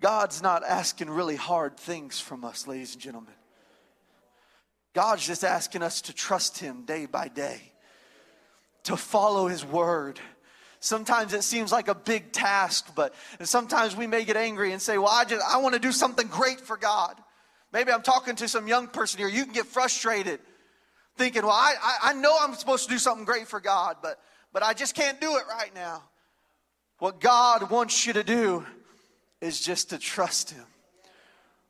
God's 0.00 0.40
not 0.40 0.64
asking 0.64 1.10
really 1.10 1.36
hard 1.36 1.76
things 1.76 2.18
from 2.18 2.42
us, 2.42 2.66
ladies 2.66 2.94
and 2.94 3.02
gentlemen. 3.02 3.34
God's 4.94 5.26
just 5.26 5.44
asking 5.44 5.82
us 5.82 6.00
to 6.00 6.14
trust 6.14 6.56
Him 6.56 6.86
day 6.86 7.04
by 7.04 7.28
day, 7.28 7.60
to 8.84 8.96
follow 8.96 9.46
His 9.46 9.62
word. 9.62 10.18
Sometimes 10.80 11.34
it 11.34 11.42
seems 11.42 11.70
like 11.70 11.88
a 11.88 11.94
big 11.94 12.32
task, 12.32 12.94
but 12.94 13.14
sometimes 13.42 13.94
we 13.94 14.06
may 14.06 14.24
get 14.24 14.38
angry 14.38 14.72
and 14.72 14.80
say, 14.80 14.96
Well, 14.96 15.12
I 15.12 15.26
just 15.26 15.44
I 15.46 15.58
want 15.58 15.74
to 15.74 15.78
do 15.78 15.92
something 15.92 16.26
great 16.28 16.62
for 16.62 16.78
God. 16.78 17.14
Maybe 17.74 17.92
I'm 17.92 18.00
talking 18.00 18.36
to 18.36 18.48
some 18.48 18.66
young 18.66 18.88
person 18.88 19.18
here. 19.18 19.28
You 19.28 19.44
can 19.44 19.52
get 19.52 19.66
frustrated 19.66 20.40
thinking, 21.18 21.42
well, 21.42 21.52
I, 21.52 21.74
I, 21.82 21.98
I 22.10 22.12
know 22.14 22.34
I'm 22.40 22.54
supposed 22.54 22.84
to 22.84 22.90
do 22.90 22.98
something 22.98 23.26
great 23.26 23.48
for 23.48 23.60
God, 23.60 23.96
but, 24.00 24.18
but 24.54 24.62
I 24.62 24.72
just 24.72 24.94
can't 24.94 25.20
do 25.20 25.36
it 25.36 25.44
right 25.46 25.74
now. 25.74 26.04
What 26.98 27.20
God 27.20 27.70
wants 27.70 28.06
you 28.06 28.12
to 28.14 28.24
do 28.24 28.64
is 29.40 29.60
just 29.60 29.90
to 29.90 29.98
trust 29.98 30.50
Him. 30.50 30.64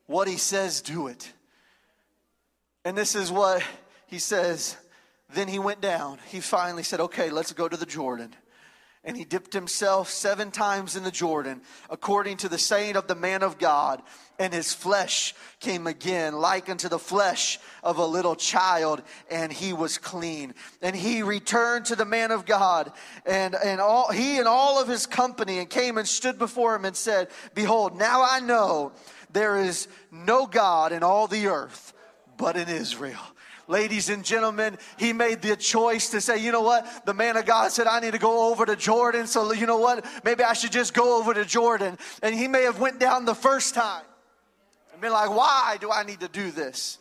What 0.06 0.28
He 0.28 0.36
says, 0.36 0.80
do 0.80 1.08
it. 1.08 1.32
And 2.84 2.96
this 2.96 3.14
is 3.14 3.32
what 3.32 3.62
He 4.06 4.18
says. 4.18 4.76
Then 5.34 5.48
He 5.48 5.58
went 5.58 5.80
down. 5.80 6.18
He 6.28 6.40
finally 6.40 6.82
said, 6.82 7.00
okay, 7.00 7.30
let's 7.30 7.52
go 7.52 7.68
to 7.68 7.76
the 7.76 7.86
Jordan 7.86 8.34
and 9.06 9.16
he 9.16 9.24
dipped 9.24 9.52
himself 9.54 10.10
seven 10.10 10.50
times 10.50 10.96
in 10.96 11.04
the 11.04 11.12
Jordan, 11.12 11.62
according 11.88 12.38
to 12.38 12.48
the 12.48 12.58
saying 12.58 12.96
of 12.96 13.06
the 13.06 13.14
man 13.14 13.44
of 13.44 13.56
God. 13.56 14.02
And 14.38 14.52
his 14.52 14.72
flesh 14.72 15.34
came 15.60 15.86
again, 15.86 16.34
like 16.34 16.68
unto 16.68 16.88
the 16.88 16.98
flesh 16.98 17.58
of 17.82 17.98
a 17.98 18.04
little 18.04 18.36
child, 18.36 19.02
and 19.30 19.52
he 19.52 19.72
was 19.72 19.96
clean. 19.98 20.54
And 20.82 20.94
he 20.94 21.22
returned 21.22 21.86
to 21.86 21.96
the 21.96 22.04
man 22.04 22.30
of 22.30 22.44
God, 22.44 22.92
and, 23.24 23.54
and 23.54 23.80
all, 23.80 24.10
he 24.12 24.38
and 24.38 24.46
all 24.46 24.80
of 24.80 24.88
his 24.88 25.06
company, 25.06 25.58
and 25.58 25.70
came 25.70 25.96
and 25.96 26.06
stood 26.06 26.38
before 26.38 26.74
him 26.74 26.84
and 26.84 26.94
said, 26.94 27.28
Behold, 27.54 27.96
now 27.96 28.22
I 28.22 28.40
know 28.40 28.92
there 29.32 29.58
is 29.58 29.88
no 30.10 30.46
God 30.46 30.92
in 30.92 31.02
all 31.02 31.26
the 31.26 31.46
earth 31.46 31.94
but 32.36 32.56
in 32.56 32.68
Israel. 32.68 33.20
Ladies 33.68 34.10
and 34.10 34.24
gentlemen, 34.24 34.78
he 34.96 35.12
made 35.12 35.42
the 35.42 35.56
choice 35.56 36.10
to 36.10 36.20
say, 36.20 36.38
you 36.38 36.52
know 36.52 36.60
what? 36.60 37.04
The 37.04 37.14
man 37.14 37.36
of 37.36 37.46
God 37.46 37.72
said, 37.72 37.88
I 37.88 37.98
need 37.98 38.12
to 38.12 38.18
go 38.18 38.50
over 38.50 38.64
to 38.64 38.76
Jordan. 38.76 39.26
So 39.26 39.52
you 39.52 39.66
know 39.66 39.78
what? 39.78 40.06
Maybe 40.24 40.44
I 40.44 40.52
should 40.52 40.70
just 40.70 40.94
go 40.94 41.18
over 41.18 41.34
to 41.34 41.44
Jordan. 41.44 41.98
And 42.22 42.32
he 42.32 42.46
may 42.46 42.62
have 42.62 42.78
went 42.78 43.00
down 43.00 43.24
the 43.24 43.34
first 43.34 43.74
time 43.74 44.04
and 44.96 45.02
been 45.02 45.12
like, 45.12 45.28
why 45.28 45.76
do 45.78 45.90
I 45.90 46.04
need 46.04 46.20
to 46.20 46.28
do 46.28 46.50
this? 46.50 46.96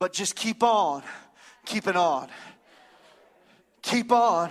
But 0.00 0.12
just 0.12 0.34
keep 0.34 0.64
on, 0.64 1.04
keeping 1.64 1.94
on. 1.94 2.28
Keep 3.82 4.10
on, 4.10 4.50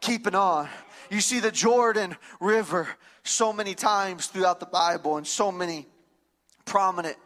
keeping 0.00 0.34
on. 0.34 0.68
You 1.10 1.22
see 1.22 1.40
the 1.40 1.50
Jordan 1.50 2.14
River 2.38 2.86
so 3.22 3.54
many 3.54 3.74
times 3.74 4.26
throughout 4.26 4.60
the 4.60 4.66
Bible 4.66 5.16
and 5.16 5.26
so 5.26 5.50
many 5.50 5.86
prominent 6.66 7.16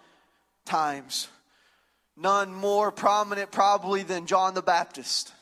times. 0.65 1.27
None 2.17 2.55
more 2.55 2.93
prominent, 2.93 3.51
probably, 3.51 4.05
than 4.05 4.27
John 4.27 4.55
the 4.55 4.63
Baptist. 4.63 5.33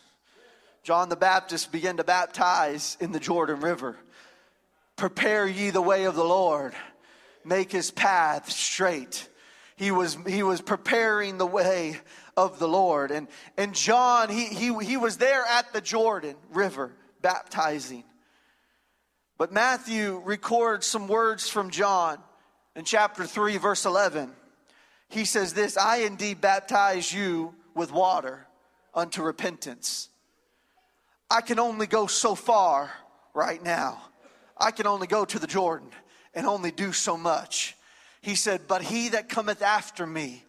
John 0.85 1.11
the 1.11 1.17
Baptist 1.17 1.71
began 1.71 1.99
to 1.99 2.05
baptize 2.05 2.97
in 2.99 3.13
the 3.13 3.21
Jordan 3.21 3.61
River. 3.61 3.99
Prepare 4.97 5.47
ye 5.47 5.69
the 5.69 5.83
way 5.83 6.05
of 6.05 6.15
the 6.15 6.25
Lord, 6.25 6.73
make 7.45 7.73
his 7.73 7.91
path 7.91 8.51
straight. 8.51 9.29
He 9.77 9.91
was, 9.91 10.17
he 10.27 10.43
was 10.43 10.61
preparing 10.61 11.39
the 11.39 11.47
way 11.47 11.99
of 12.37 12.59
the 12.59 12.69
Lord. 12.69 13.11
And, 13.11 13.29
and 13.57 13.75
John, 13.75 14.29
he, 14.29 14.47
he, 14.47 14.75
he 14.85 14.97
was 14.97 15.17
there 15.17 15.45
at 15.45 15.73
the 15.73 15.81
Jordan 15.81 16.37
River 16.53 16.93
baptizing. 17.23 18.05
But 19.39 19.53
Matthew 19.53 20.21
records 20.25 20.87
some 20.87 21.09
words 21.09 21.49
from 21.49 21.71
John 21.71 22.19
in 22.77 22.85
chapter 22.85 23.25
3, 23.25 23.57
verse 23.57 23.87
11 23.87 24.33
he 25.11 25.25
says 25.25 25.53
this 25.53 25.77
I 25.77 25.99
indeed 25.99 26.41
baptize 26.41 27.13
you 27.13 27.55
with 27.75 27.93
water 27.93 28.47
unto 28.95 29.23
repentance. 29.23 30.09
I 31.31 31.43
can 31.43 31.59
only 31.59 31.87
go 31.87 32.07
so 32.07 32.35
far 32.35 32.91
right 33.35 33.63
now. 33.63 34.03
I 34.57 34.71
can 34.71 34.87
only 34.87 35.07
go 35.07 35.25
to 35.25 35.39
the 35.39 35.47
Jordan 35.47 35.91
and 36.35 36.47
only 36.47 36.71
do 36.71 36.93
so 36.93 37.17
much. 37.17 37.77
He 38.21 38.35
said, 38.35 38.63
But 38.69 38.83
he 38.83 39.11
that 39.11 39.29
cometh 39.29 39.63
after 39.63 40.07
me 40.07 40.45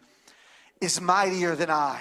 is 0.80 1.00
mightier 1.00 1.54
than 1.54 1.70
I. 1.70 2.00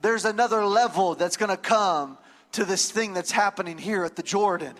There's 0.00 0.24
another 0.24 0.64
level 0.64 1.14
that's 1.14 1.36
gonna 1.36 1.56
come 1.56 2.18
to 2.52 2.64
this 2.64 2.90
thing 2.90 3.14
that's 3.14 3.30
happening 3.30 3.78
here 3.78 4.04
at 4.04 4.16
the 4.16 4.22
Jordan. 4.22 4.74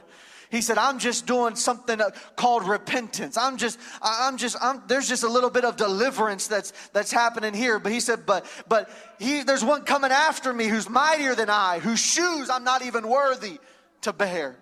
He 0.52 0.60
said, 0.60 0.76
I'm 0.76 0.98
just 0.98 1.26
doing 1.26 1.56
something 1.56 1.98
uh, 1.98 2.10
called 2.36 2.68
repentance. 2.68 3.38
I'm 3.38 3.56
just, 3.56 3.78
I'm 4.02 4.36
just, 4.36 4.54
I'm, 4.60 4.82
there's 4.86 5.08
just 5.08 5.22
a 5.22 5.28
little 5.28 5.48
bit 5.48 5.64
of 5.64 5.76
deliverance 5.76 6.46
that's, 6.46 6.72
that's 6.92 7.10
happening 7.10 7.54
here. 7.54 7.78
But 7.78 7.90
he 7.90 8.00
said, 8.00 8.26
but, 8.26 8.44
but 8.68 8.90
he, 9.18 9.44
there's 9.44 9.64
one 9.64 9.84
coming 9.84 10.12
after 10.12 10.52
me 10.52 10.66
who's 10.66 10.90
mightier 10.90 11.34
than 11.34 11.48
I, 11.48 11.78
whose 11.78 12.00
shoes 12.00 12.50
I'm 12.50 12.64
not 12.64 12.82
even 12.82 13.08
worthy 13.08 13.60
to 14.02 14.12
bear. 14.12 14.58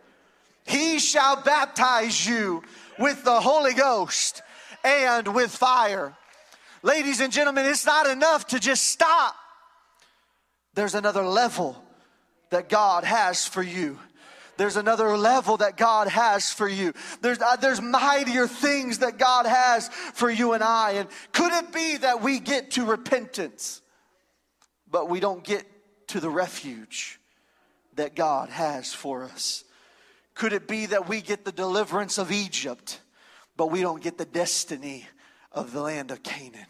He 0.71 1.01
shall 1.01 1.43
baptize 1.43 2.25
you 2.27 2.63
with 2.99 3.25
the 3.25 3.41
Holy 3.41 3.75
Ghost 3.75 4.43
and 4.85 5.35
with 5.35 5.51
fire. 5.51 6.15
Ladies 6.83 7.21
and 7.21 7.33
gentlemen, 7.33 7.67
it's 7.67 7.85
not 7.85 8.07
enough 8.07 8.47
to 8.49 8.61
just 8.61 8.85
stop. 8.85 9.35
There's 10.75 10.95
another 10.95 11.25
level 11.25 11.83
that 12.51 12.69
God 12.69 13.03
has 13.03 13.47
for 13.47 13.63
you. 13.63 13.99
There's 14.57 14.77
another 14.77 15.17
level 15.17 15.57
that 15.57 15.77
God 15.77 16.07
has 16.07 16.53
for 16.53 16.69
you. 16.69 16.93
There's, 17.21 17.41
uh, 17.41 17.57
there's 17.57 17.81
mightier 17.81 18.47
things 18.47 18.99
that 18.99 19.19
God 19.19 19.47
has 19.47 19.89
for 19.89 20.31
you 20.31 20.53
and 20.53 20.63
I. 20.63 20.93
And 20.93 21.09
could 21.33 21.53
it 21.53 21.73
be 21.73 21.97
that 21.97 22.23
we 22.23 22.39
get 22.39 22.73
to 22.73 22.85
repentance, 22.85 23.83
but 24.89 25.09
we 25.09 25.19
don't 25.19 25.43
get 25.43 25.67
to 26.09 26.21
the 26.21 26.31
refuge 26.31 27.19
that 27.97 28.15
God 28.15 28.51
has 28.51 28.95
for 28.95 29.25
us? 29.25 29.65
Could 30.41 30.55
it 30.55 30.67
be 30.67 30.87
that 30.87 31.07
we 31.07 31.21
get 31.21 31.45
the 31.45 31.53
deliverance 31.53 32.17
of 32.17 32.33
Egypt, 32.33 32.99
but 33.59 33.71
we 33.71 33.83
don't 33.83 34.03
get 34.03 34.17
the 34.17 34.25
destiny 34.25 35.07
of 35.53 35.75
the 35.75 35.83
land 35.83 36.11
of 36.11 36.23
Canaan? 36.23 36.65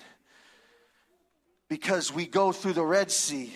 Because 1.69 2.13
we 2.13 2.27
go 2.27 2.51
through 2.51 2.73
the 2.73 2.85
Red 2.85 3.13
Sea, 3.13 3.53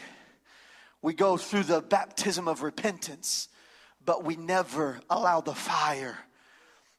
we 1.03 1.15
go 1.15 1.37
through 1.37 1.65
the 1.65 1.81
baptism 1.81 2.47
of 2.47 2.63
repentance 2.63 3.49
but 4.05 4.23
we 4.23 4.37
never 4.37 5.01
allow 5.11 5.41
the 5.41 5.53
fire. 5.53 6.17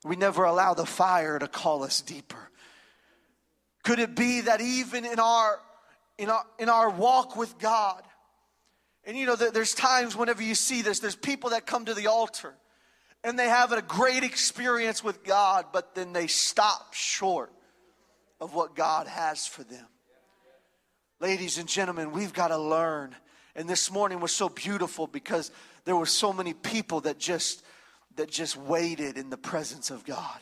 We 0.04 0.17
never 0.17 0.43
allow 0.43 0.73
the 0.73 0.86
fire 0.86 1.39
to 1.39 1.47
call 1.47 1.84
us 1.84 2.01
deeper. 2.01 2.49
Could 3.84 3.99
it 3.99 4.13
be 4.13 4.41
that 4.41 4.60
even 4.60 5.06
in 5.06 5.21
our 5.21 5.62
in 6.17 6.30
our 6.30 6.43
in 6.60 6.67
our 6.67 6.89
walk 6.89 7.38
with 7.38 7.58
God, 7.60 8.04
and 9.06 9.15
you 9.15 9.25
know, 9.25 9.38
there's 9.38 9.73
times 9.73 10.17
whenever 10.17 10.43
you 10.43 10.54
see 10.54 10.82
this, 10.82 10.99
there's 10.99 11.15
people 11.15 11.51
that 11.51 11.65
come 11.65 11.86
to 11.86 11.93
the 11.93 12.08
altar 12.08 12.56
and 13.25 13.39
they 13.39 13.49
have 13.49 13.71
a 13.71 13.81
great 13.81 14.23
experience 14.23 15.03
with 15.03 15.23
God, 15.23 15.65
but 15.73 15.95
then 15.95 16.13
they 16.13 16.27
stop 16.27 16.93
short 16.93 17.51
of 18.39 18.53
what 18.53 18.75
God 18.75 19.07
has 19.07 19.47
for 19.47 19.63
them. 19.63 19.88
Ladies 21.19 21.57
and 21.57 21.67
gentlemen, 21.67 22.11
we've 22.11 22.33
got 22.33 22.49
to 22.49 22.57
learn. 22.57 23.15
And 23.55 23.67
this 23.67 23.89
morning 23.89 24.19
was 24.19 24.31
so 24.31 24.47
beautiful 24.47 25.07
because 25.07 25.49
there 25.85 25.95
were 25.95 26.05
so 26.05 26.31
many 26.33 26.53
people 26.53 27.01
that 27.01 27.17
just 27.17 27.63
that 28.15 28.29
just 28.29 28.55
waited 28.57 29.17
in 29.17 29.31
the 29.31 29.38
presence 29.38 29.89
of 29.89 30.05
God. 30.05 30.39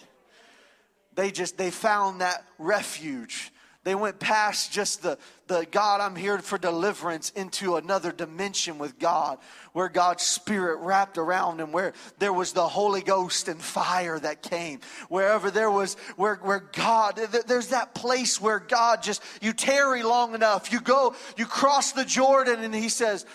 They 1.16 1.32
just 1.32 1.58
they 1.58 1.72
found 1.72 2.20
that 2.20 2.44
refuge. 2.60 3.54
They 3.84 3.96
went 3.96 4.20
past 4.20 4.72
just 4.72 5.04
the, 5.04 5.18
the 5.48 5.68
God, 5.70 6.00
I'm 6.00 6.16
here 6.16 6.40
for 6.40 6.58
deliverance 6.58 7.32
into 7.32 7.76
another 7.76 8.14
dimension 8.14 8.78
with 8.78 8.98
God, 8.98 9.40
where 9.74 9.90
God's 9.90 10.24
Spirit 10.24 10.78
wrapped 10.78 11.18
around 11.18 11.60
him, 11.60 11.74
where 11.74 11.94
there 12.18 12.32
was 12.32 12.54
the 12.54 12.66
Holy 12.68 13.02
Ghost 13.02 13.50
and 13.50 13.62
fire 13.62 14.18
that 14.20 14.42
came. 14.42 14.80
Wherever 15.10 15.52
there 15.52 15.70
was, 15.70 15.96
where, 16.16 16.36
where 16.36 16.62
God, 16.62 17.18
there's 17.46 17.70
that 17.70 17.94
place 17.94 18.40
where 18.40 18.60
God 18.60 19.04
just, 19.04 19.22
you 19.42 19.52
tarry 19.52 20.02
long 20.02 20.34
enough, 20.34 20.72
you 20.72 20.80
go, 20.80 21.14
you 21.36 21.46
cross 21.46 21.92
the 21.92 22.06
Jordan, 22.06 22.64
and 22.64 22.74
He 22.74 22.88
says, 22.88 23.26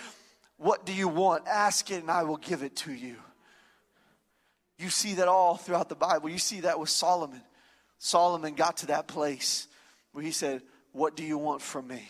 what 0.57 0.87
do 0.87 0.95
you 0.95 1.09
want? 1.09 1.47
Ask 1.47 1.91
it 1.91 2.01
and 2.01 2.11
I 2.11 2.23
will 2.25 2.37
give 2.39 2.63
it 2.63 2.75
to 2.77 2.93
you. 2.93 3.17
You 4.79 4.91
see 4.91 5.15
that 5.15 5.29
all 5.29 5.57
throughout 5.57 5.89
the 5.89 5.95
Bible. 5.95 6.29
You 6.29 6.39
see 6.39 6.61
that 6.61 6.81
with 6.81 6.89
Solomon. 6.89 7.43
Solomon 7.99 8.55
got 8.55 8.79
to 8.79 8.87
that 8.87 9.09
place 9.09 9.69
where 10.13 10.25
he 10.25 10.31
said, 10.31 10.63
What 10.93 11.17
do 11.17 11.25
you 11.25 11.39
want 11.39 11.63
from 11.63 11.89
me? 11.89 12.09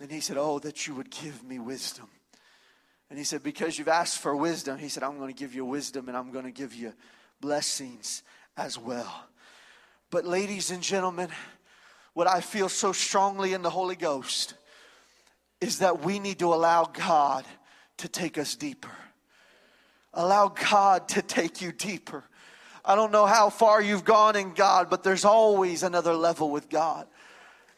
And 0.00 0.10
he 0.10 0.20
said, 0.20 0.36
Oh, 0.36 0.58
that 0.60 0.86
you 0.86 0.94
would 0.94 1.10
give 1.10 1.42
me 1.44 1.58
wisdom. 1.58 2.08
And 3.08 3.18
he 3.18 3.24
said, 3.24 3.42
Because 3.42 3.78
you've 3.78 3.88
asked 3.88 4.18
for 4.18 4.34
wisdom, 4.34 4.78
he 4.78 4.88
said, 4.88 5.02
I'm 5.02 5.18
going 5.18 5.32
to 5.32 5.38
give 5.38 5.54
you 5.54 5.64
wisdom 5.64 6.08
and 6.08 6.16
I'm 6.16 6.32
going 6.32 6.44
to 6.44 6.50
give 6.50 6.74
you 6.74 6.92
blessings 7.40 8.22
as 8.56 8.78
well. 8.78 9.26
But, 10.10 10.26
ladies 10.26 10.70
and 10.70 10.82
gentlemen, 10.82 11.28
what 12.14 12.26
I 12.26 12.40
feel 12.40 12.68
so 12.68 12.92
strongly 12.92 13.54
in 13.54 13.62
the 13.62 13.70
Holy 13.70 13.96
Ghost 13.96 14.54
is 15.60 15.78
that 15.78 16.02
we 16.02 16.18
need 16.18 16.40
to 16.40 16.52
allow 16.52 16.84
God 16.84 17.44
to 17.98 18.08
take 18.08 18.36
us 18.36 18.56
deeper. 18.56 18.90
Allow 20.12 20.48
God 20.48 21.08
to 21.08 21.22
take 21.22 21.62
you 21.62 21.72
deeper. 21.72 22.24
I 22.84 22.94
don't 22.94 23.12
know 23.12 23.26
how 23.26 23.50
far 23.50 23.80
you've 23.80 24.04
gone 24.04 24.34
in 24.36 24.54
God, 24.54 24.90
but 24.90 25.04
there's 25.04 25.24
always 25.24 25.82
another 25.82 26.14
level 26.14 26.50
with 26.50 26.68
God. 26.68 27.06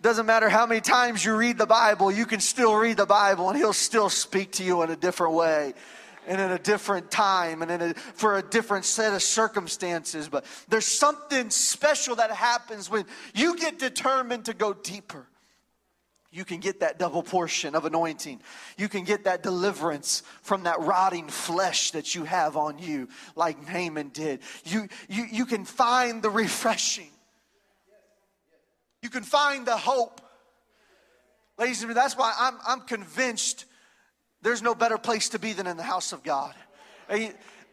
Doesn't 0.00 0.26
matter 0.26 0.48
how 0.48 0.66
many 0.66 0.80
times 0.80 1.24
you 1.24 1.34
read 1.36 1.58
the 1.58 1.66
Bible, 1.66 2.10
you 2.10 2.26
can 2.26 2.40
still 2.40 2.74
read 2.74 2.96
the 2.96 3.06
Bible 3.06 3.48
and 3.48 3.56
He'll 3.56 3.72
still 3.72 4.10
speak 4.10 4.52
to 4.52 4.64
you 4.64 4.82
in 4.82 4.90
a 4.90 4.96
different 4.96 5.34
way 5.34 5.74
and 6.26 6.40
in 6.40 6.50
a 6.50 6.58
different 6.58 7.10
time 7.10 7.62
and 7.62 7.70
in 7.70 7.82
a, 7.82 7.94
for 7.94 8.38
a 8.38 8.42
different 8.42 8.84
set 8.84 9.12
of 9.14 9.22
circumstances. 9.22 10.28
But 10.28 10.44
there's 10.68 10.86
something 10.86 11.50
special 11.50 12.16
that 12.16 12.30
happens 12.30 12.90
when 12.90 13.04
you 13.34 13.56
get 13.56 13.78
determined 13.78 14.46
to 14.46 14.54
go 14.54 14.72
deeper. 14.72 15.26
You 16.34 16.44
can 16.44 16.58
get 16.58 16.80
that 16.80 16.98
double 16.98 17.22
portion 17.22 17.76
of 17.76 17.84
anointing. 17.84 18.40
You 18.76 18.88
can 18.88 19.04
get 19.04 19.24
that 19.24 19.44
deliverance 19.44 20.24
from 20.42 20.64
that 20.64 20.80
rotting 20.80 21.28
flesh 21.28 21.92
that 21.92 22.16
you 22.16 22.24
have 22.24 22.56
on 22.56 22.80
you, 22.80 23.08
like 23.36 23.56
Naaman 23.72 24.08
did. 24.08 24.40
You, 24.64 24.88
you, 25.08 25.26
you 25.30 25.46
can 25.46 25.64
find 25.64 26.22
the 26.22 26.30
refreshing. 26.30 27.10
You 29.00 29.10
can 29.10 29.22
find 29.22 29.64
the 29.64 29.76
hope. 29.76 30.20
Ladies 31.56 31.82
and 31.82 31.90
gentlemen, 31.90 32.02
that's 32.02 32.16
why 32.16 32.34
I'm, 32.36 32.58
I'm 32.66 32.80
convinced 32.80 33.64
there's 34.42 34.60
no 34.60 34.74
better 34.74 34.98
place 34.98 35.28
to 35.30 35.38
be 35.38 35.52
than 35.52 35.68
in 35.68 35.76
the 35.76 35.84
house 35.84 36.12
of 36.12 36.24
God. 36.24 36.54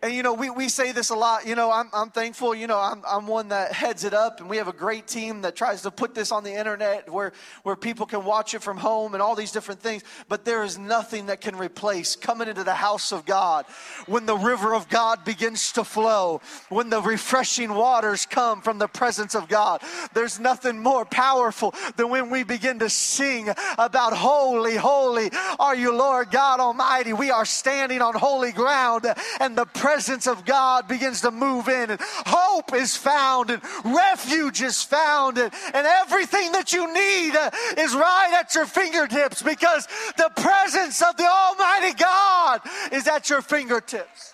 And 0.03 0.15
you 0.15 0.23
know, 0.23 0.33
we, 0.33 0.49
we 0.49 0.67
say 0.67 0.93
this 0.93 1.11
a 1.11 1.15
lot. 1.15 1.45
You 1.45 1.53
know, 1.53 1.71
I'm, 1.71 1.87
I'm 1.93 2.09
thankful. 2.09 2.55
You 2.55 2.65
know, 2.65 2.79
I'm, 2.79 3.03
I'm 3.07 3.27
one 3.27 3.49
that 3.49 3.71
heads 3.71 4.03
it 4.03 4.15
up, 4.15 4.39
and 4.39 4.49
we 4.49 4.57
have 4.57 4.67
a 4.67 4.73
great 4.73 5.05
team 5.05 5.43
that 5.43 5.55
tries 5.55 5.83
to 5.83 5.91
put 5.91 6.15
this 6.15 6.31
on 6.31 6.43
the 6.43 6.51
internet 6.51 7.07
where, 7.07 7.33
where 7.61 7.75
people 7.75 8.07
can 8.07 8.25
watch 8.25 8.55
it 8.55 8.63
from 8.63 8.77
home 8.77 9.13
and 9.13 9.21
all 9.21 9.35
these 9.35 9.51
different 9.51 9.79
things. 9.79 10.03
But 10.27 10.43
there 10.43 10.63
is 10.63 10.79
nothing 10.79 11.27
that 11.27 11.39
can 11.39 11.55
replace 11.55 12.15
coming 12.15 12.47
into 12.47 12.63
the 12.63 12.73
house 12.73 13.11
of 13.11 13.25
God 13.25 13.65
when 14.07 14.25
the 14.25 14.35
river 14.35 14.73
of 14.73 14.89
God 14.89 15.23
begins 15.23 15.71
to 15.73 15.83
flow, 15.83 16.41
when 16.69 16.89
the 16.89 17.01
refreshing 17.01 17.71
waters 17.71 18.25
come 18.25 18.63
from 18.63 18.79
the 18.79 18.87
presence 18.87 19.35
of 19.35 19.47
God. 19.47 19.83
There's 20.15 20.39
nothing 20.39 20.79
more 20.79 21.05
powerful 21.05 21.75
than 21.95 22.09
when 22.09 22.31
we 22.31 22.43
begin 22.43 22.79
to 22.79 22.89
sing 22.89 23.49
about 23.77 24.13
holy, 24.13 24.77
holy 24.77 25.29
are 25.59 25.75
you, 25.75 25.95
Lord 25.95 26.31
God 26.31 26.59
Almighty. 26.59 27.13
We 27.13 27.29
are 27.29 27.45
standing 27.45 28.01
on 28.01 28.15
holy 28.15 28.51
ground, 28.51 29.05
and 29.39 29.55
the 29.55 29.65
presence 29.65 29.90
presence 29.91 30.25
of 30.25 30.45
God 30.45 30.87
begins 30.87 31.19
to 31.21 31.31
move 31.31 31.67
in, 31.67 31.91
and 31.91 31.99
hope 32.25 32.73
is 32.73 32.95
found, 32.95 33.49
and 33.49 33.61
refuge 33.83 34.61
is 34.61 34.81
found, 34.81 35.37
and, 35.37 35.51
and 35.73 35.85
everything 35.85 36.53
that 36.53 36.71
you 36.71 36.93
need 36.93 37.35
uh, 37.35 37.51
is 37.77 37.93
right 37.93 38.37
at 38.39 38.55
your 38.55 38.65
fingertips 38.65 39.41
because 39.41 39.87
the 40.15 40.31
presence 40.37 41.01
of 41.01 41.17
the 41.17 41.27
Almighty 41.27 41.93
God 41.97 42.61
is 42.93 43.05
at 43.05 43.29
your 43.29 43.41
fingertips. 43.41 44.33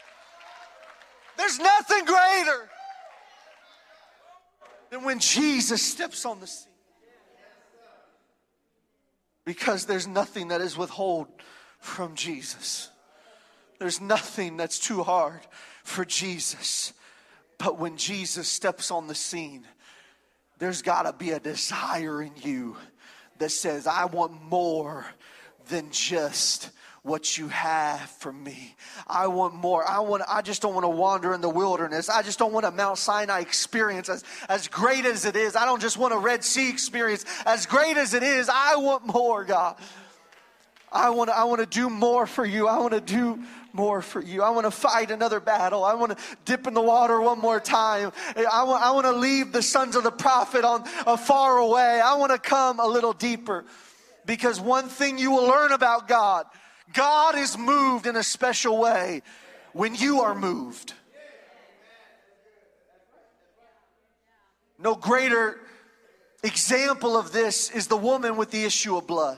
There's 1.38 1.58
nothing 1.58 2.06
greater 2.06 2.70
than 4.92 5.04
when 5.04 5.18
Jesus 5.18 5.82
steps 5.82 6.24
on 6.24 6.40
the 6.40 6.46
scene. 6.46 6.72
Because 9.44 9.86
there's 9.88 10.08
nothing 10.08 10.50
that 10.50 10.62
is 10.62 10.78
withhold 10.78 11.28
from 11.80 12.14
Jesus. 12.14 12.92
There's 13.80 14.02
nothing 14.02 14.58
that's 14.58 14.80
too 14.80 15.04
hard 15.04 15.42
for 15.84 16.04
Jesus. 16.06 16.94
But 17.58 17.80
when 17.80 17.98
Jesus 17.98 18.48
steps 18.48 18.92
on 18.92 19.08
the 19.08 19.16
scene, 19.16 19.66
there's 20.60 20.82
got 20.82 21.04
to 21.04 21.14
be 21.14 21.32
a 21.32 21.40
desire 21.40 22.22
in 22.22 22.32
you 22.42 22.78
that 23.40 23.52
says, 23.52 23.88
I 23.88 24.06
want 24.06 24.42
more 24.42 25.06
than 25.70 25.92
just 25.92 26.72
what 27.04 27.38
you 27.38 27.48
have 27.48 28.02
for 28.02 28.34
me. 28.34 28.76
I 29.08 29.28
want 29.28 29.56
more. 29.56 29.88
I 29.88 30.00
want 30.00 30.24
I 30.28 30.42
just 30.42 30.62
don't 30.62 30.74
want 30.74 30.84
to 30.84 30.90
wander 30.90 31.34
in 31.34 31.42
the 31.42 31.50
wilderness. 31.50 32.10
I 32.10 32.22
just 32.22 32.38
don't 32.38 32.52
want 32.52 32.66
a 32.66 32.72
Mount 32.72 32.98
Sinai 32.98 33.40
experience 33.40 34.10
as, 34.10 34.26
as 34.50 34.68
great 34.68 35.06
as 35.06 35.24
it 35.24 35.36
is. 35.36 35.56
I 35.56 35.66
don't 35.66 35.82
just 35.82 35.98
want 35.98 36.14
a 36.14 36.18
Red 36.18 36.44
Sea 36.44 36.70
experience. 36.70 37.24
As 37.46 37.66
great 37.66 37.96
as 37.96 38.14
it 38.14 38.24
is, 38.24 38.50
I 38.50 38.76
want 38.76 39.06
more, 39.06 39.46
God. 39.46 39.78
I 40.92 41.10
want 41.12 41.30
I 41.30 41.46
want 41.46 41.62
to 41.62 41.66
do 41.66 41.90
more 41.90 42.26
for 42.28 42.46
you. 42.46 42.68
I 42.68 42.80
want 42.80 42.94
to 42.94 43.02
do 43.02 43.44
more 43.78 44.02
for 44.02 44.22
you. 44.22 44.42
I 44.42 44.50
want 44.50 44.66
to 44.66 44.72
fight 44.72 45.12
another 45.12 45.40
battle. 45.40 45.86
I 45.86 45.94
want 45.94 46.18
to 46.18 46.24
dip 46.46 46.66
in 46.66 46.74
the 46.74 46.82
water 46.82 47.22
one 47.22 47.40
more 47.40 47.60
time. 47.60 48.12
I 48.36 48.64
want, 48.64 48.84
I 48.84 48.92
want 48.92 49.06
to 49.06 49.14
leave 49.14 49.52
the 49.52 49.62
sons 49.62 49.96
of 49.96 50.04
the 50.04 50.12
prophet 50.12 50.66
on 50.66 50.84
uh, 51.06 51.16
far 51.16 51.60
away. 51.60 52.02
I 52.04 52.16
want 52.16 52.32
to 52.32 52.40
come 52.40 52.80
a 52.80 52.88
little 52.88 53.14
deeper 53.14 53.64
because 54.26 54.60
one 54.60 54.90
thing 54.90 55.20
you 55.20 55.30
will 55.30 55.48
learn 55.48 55.72
about 55.72 56.08
God, 56.08 56.48
God 56.92 57.38
is 57.38 57.56
moved 57.56 58.08
in 58.08 58.16
a 58.16 58.24
special 58.24 58.80
way 58.80 59.22
when 59.74 59.94
you 59.94 60.22
are 60.22 60.34
moved. 60.34 60.94
No 64.80 64.96
greater 64.96 65.60
example 66.44 67.16
of 67.16 67.32
this 67.32 67.70
is 67.70 67.88
the 67.88 67.98
woman 67.98 68.38
with 68.38 68.50
the 68.50 68.64
issue 68.64 68.98
of 68.98 69.06
blood. 69.06 69.38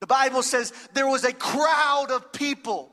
The 0.00 0.06
Bible 0.06 0.42
says 0.42 0.72
there 0.92 1.06
was 1.06 1.24
a 1.24 1.32
crowd 1.32 2.10
of 2.10 2.32
people 2.32 2.92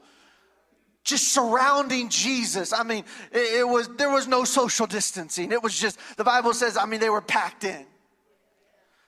just 1.04 1.34
surrounding 1.34 2.10
Jesus. 2.10 2.72
I 2.72 2.84
mean, 2.84 3.04
it, 3.32 3.60
it, 3.60 3.68
was 3.68 3.90
there 3.98 4.10
was 4.10 4.28
no 4.28 4.46
social 4.46 4.88
distancing. 4.88 5.52
It 5.52 5.62
was 5.62 5.78
just 5.78 6.00
the 6.18 6.24
Bible 6.24 6.54
says, 6.54 6.78
I 6.78 6.86
mean, 6.86 7.00
they 7.00 7.10
were 7.10 7.22
packed 7.22 7.66
in. 7.66 7.86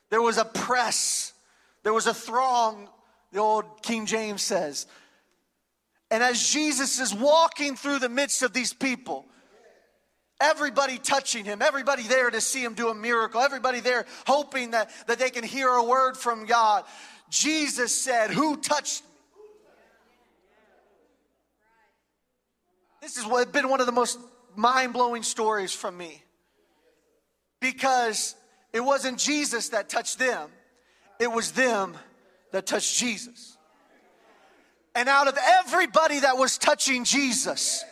There 0.10 0.21
was 0.21 0.38
a 0.38 0.45
press. 0.45 1.34
There 1.84 1.93
was 1.93 2.08
a 2.08 2.13
throng, 2.13 2.89
the 3.31 3.39
old 3.39 3.81
King 3.81 4.05
James 4.05 4.41
says. 4.41 4.88
And 6.12 6.21
as 6.21 6.51
Jesus 6.51 6.99
is 6.99 7.13
walking 7.13 7.75
through 7.75 7.99
the 7.99 8.10
midst 8.10 8.43
of 8.43 8.53
these 8.53 8.73
people, 8.73 9.25
everybody 10.39 10.97
touching 10.97 11.45
him, 11.45 11.62
everybody 11.62 12.03
there 12.03 12.29
to 12.29 12.41
see 12.41 12.63
him 12.63 12.73
do 12.73 12.89
a 12.89 12.95
miracle, 12.95 13.41
everybody 13.41 13.79
there 13.79 14.05
hoping 14.27 14.71
that, 14.71 14.89
that 15.08 15.19
they 15.19 15.29
can 15.29 15.43
hear 15.43 15.69
a 15.69 15.84
word 15.84 16.17
from 16.17 16.45
God. 16.45 16.84
Jesus 17.36 17.93
said, 17.93 18.32
Who 18.32 18.56
touched 18.56 19.04
me? 19.04 19.10
This 23.02 23.17
has 23.17 23.45
been 23.48 23.67
one 23.67 23.82
of 23.82 23.86
the 23.86 23.91
most 23.91 24.17
mind 24.56 24.93
blowing 24.93 25.21
stories 25.21 25.74
from 25.74 25.98
me 25.98 26.24
because 27.60 28.36
it 28.71 28.80
wasn't 28.80 29.19
Jesus 29.19 29.69
that 29.69 29.89
touched 29.89 30.17
them, 30.17 30.50
it 31.19 31.30
was 31.30 31.52
them 31.52 31.98
that 32.54 32.65
touched 32.65 32.98
Jesus. 32.98 33.58
And 34.95 35.10
out 35.10 35.28
of 35.28 35.38
everybody 35.60 36.21
that 36.21 36.38
was 36.38 36.58
touching 36.58 37.04
Jesus, 37.04 37.84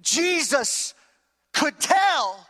Jesus 0.00 0.94
could 1.52 1.78
tell 1.78 2.44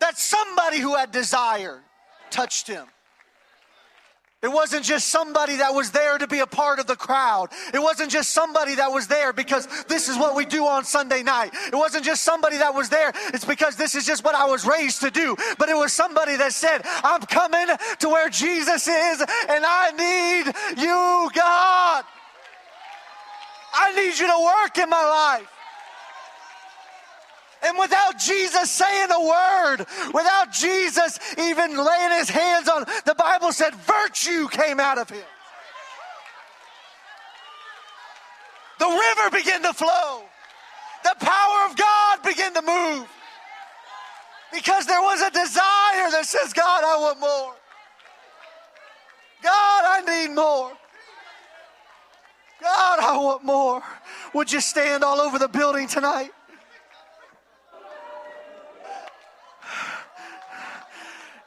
that 0.00 0.16
somebody 0.16 0.78
who 0.78 0.96
had 0.96 1.12
desire 1.12 1.82
touched 2.30 2.66
him. 2.66 2.86
It 4.42 4.48
wasn't 4.48 4.86
just 4.86 5.08
somebody 5.08 5.56
that 5.56 5.74
was 5.74 5.90
there 5.90 6.16
to 6.16 6.26
be 6.26 6.38
a 6.38 6.46
part 6.46 6.78
of 6.78 6.86
the 6.86 6.96
crowd. 6.96 7.50
It 7.74 7.78
wasn't 7.78 8.10
just 8.10 8.30
somebody 8.30 8.76
that 8.76 8.90
was 8.90 9.06
there 9.06 9.34
because 9.34 9.68
this 9.84 10.08
is 10.08 10.16
what 10.16 10.34
we 10.34 10.46
do 10.46 10.66
on 10.66 10.84
Sunday 10.84 11.22
night. 11.22 11.50
It 11.66 11.74
wasn't 11.76 12.06
just 12.06 12.22
somebody 12.22 12.56
that 12.56 12.74
was 12.74 12.88
there. 12.88 13.12
It's 13.34 13.44
because 13.44 13.76
this 13.76 13.94
is 13.94 14.06
just 14.06 14.24
what 14.24 14.34
I 14.34 14.46
was 14.46 14.64
raised 14.64 15.02
to 15.02 15.10
do. 15.10 15.36
But 15.58 15.68
it 15.68 15.76
was 15.76 15.92
somebody 15.92 16.36
that 16.36 16.54
said, 16.54 16.80
I'm 17.04 17.20
coming 17.22 17.66
to 17.98 18.08
where 18.08 18.30
Jesus 18.30 18.88
is 18.88 19.20
and 19.20 19.64
I 19.66 19.90
need 19.92 20.46
you, 20.80 21.30
God. 21.34 22.04
I 23.74 23.92
need 23.94 24.18
you 24.18 24.26
to 24.26 24.42
work 24.42 24.78
in 24.78 24.88
my 24.88 25.04
life. 25.04 25.59
And 27.62 27.78
without 27.78 28.18
Jesus 28.18 28.70
saying 28.70 29.10
a 29.10 29.20
word, 29.20 29.86
without 30.14 30.52
Jesus 30.52 31.18
even 31.38 31.76
laying 31.76 32.10
his 32.18 32.30
hands 32.30 32.68
on, 32.68 32.84
the 33.04 33.14
Bible 33.14 33.52
said 33.52 33.74
virtue 33.74 34.48
came 34.48 34.80
out 34.80 34.98
of 34.98 35.10
him. 35.10 35.24
The 38.78 38.86
river 38.86 39.36
began 39.36 39.62
to 39.62 39.74
flow. 39.74 40.22
The 41.04 41.14
power 41.20 41.66
of 41.68 41.76
God 41.76 42.22
began 42.22 42.54
to 42.54 42.62
move. 42.62 43.08
Because 44.52 44.86
there 44.86 45.00
was 45.00 45.20
a 45.20 45.30
desire 45.30 46.10
that 46.10 46.24
says, 46.24 46.52
God, 46.52 46.82
I 46.82 46.98
want 46.98 47.20
more. 47.20 47.54
God, 49.42 49.84
I 49.84 50.02
need 50.06 50.34
more. 50.34 50.72
God, 52.60 52.98
I 53.00 53.16
want 53.18 53.44
more. 53.44 53.82
Would 54.34 54.50
you 54.50 54.60
stand 54.60 55.04
all 55.04 55.20
over 55.20 55.38
the 55.38 55.48
building 55.48 55.86
tonight? 55.86 56.30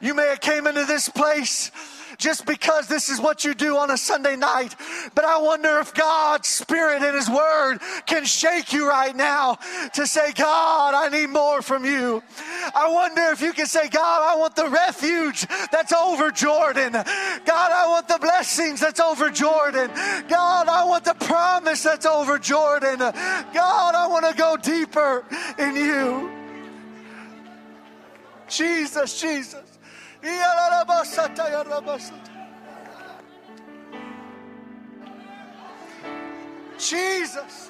You 0.03 0.13
may 0.13 0.27
have 0.27 0.41
came 0.41 0.67
into 0.67 0.83
this 0.83 1.07
place 1.07 1.71
just 2.17 2.45
because 2.45 2.87
this 2.87 3.07
is 3.07 3.21
what 3.21 3.45
you 3.45 3.53
do 3.53 3.77
on 3.77 3.89
a 3.89 3.97
Sunday 3.97 4.35
night. 4.35 4.75
But 5.15 5.23
I 5.23 5.39
wonder 5.41 5.79
if 5.79 5.93
God's 5.93 6.49
Spirit 6.49 7.01
and 7.01 7.15
His 7.15 7.29
Word 7.29 7.79
can 8.05 8.25
shake 8.25 8.73
you 8.73 8.87
right 8.87 9.15
now 9.15 9.57
to 9.93 10.05
say, 10.05 10.33
God, 10.33 10.93
I 10.93 11.07
need 11.07 11.29
more 11.29 11.61
from 11.61 11.85
you. 11.85 12.21
I 12.75 12.89
wonder 12.91 13.21
if 13.31 13.41
you 13.41 13.53
can 13.53 13.65
say, 13.65 13.87
God, 13.87 14.21
I 14.29 14.37
want 14.37 14.57
the 14.57 14.67
refuge 14.67 15.47
that's 15.71 15.93
over 15.93 16.31
Jordan. 16.31 16.91
God, 16.91 17.05
I 17.47 17.87
want 17.87 18.09
the 18.09 18.19
blessings 18.19 18.81
that's 18.81 18.99
over 18.99 19.29
Jordan. 19.29 19.89
God, 20.27 20.67
I 20.67 20.83
want 20.83 21.05
the 21.05 21.15
promise 21.15 21.81
that's 21.81 22.05
over 22.05 22.37
Jordan. 22.37 22.99
God, 22.99 23.95
I 23.95 24.07
want 24.07 24.25
to 24.29 24.35
go 24.37 24.57
deeper 24.57 25.23
in 25.57 25.77
you. 25.77 26.29
Jesus, 28.49 29.19
Jesus. 29.19 29.72
Jesus. 36.77 37.69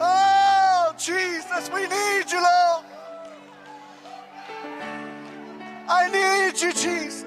Oh, 0.00 0.94
Jesus, 0.96 1.70
we 1.72 1.82
need 1.82 2.24
you, 2.30 2.40
Lord. 2.40 2.84
I 5.88 6.08
need 6.10 6.60
you, 6.60 6.72
Jesus. 6.72 7.24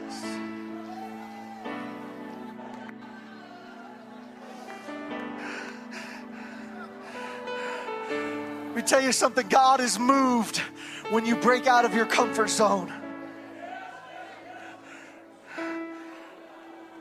Let 8.10 8.76
me 8.76 8.82
tell 8.82 9.02
you 9.02 9.12
something 9.12 9.48
God 9.48 9.82
is 9.82 10.00
moved 10.00 10.62
when 11.12 11.26
you 11.26 11.36
break 11.36 11.68
out 11.68 11.84
of 11.84 11.94
your 11.94 12.06
comfort 12.06 12.50
zone. 12.50 12.92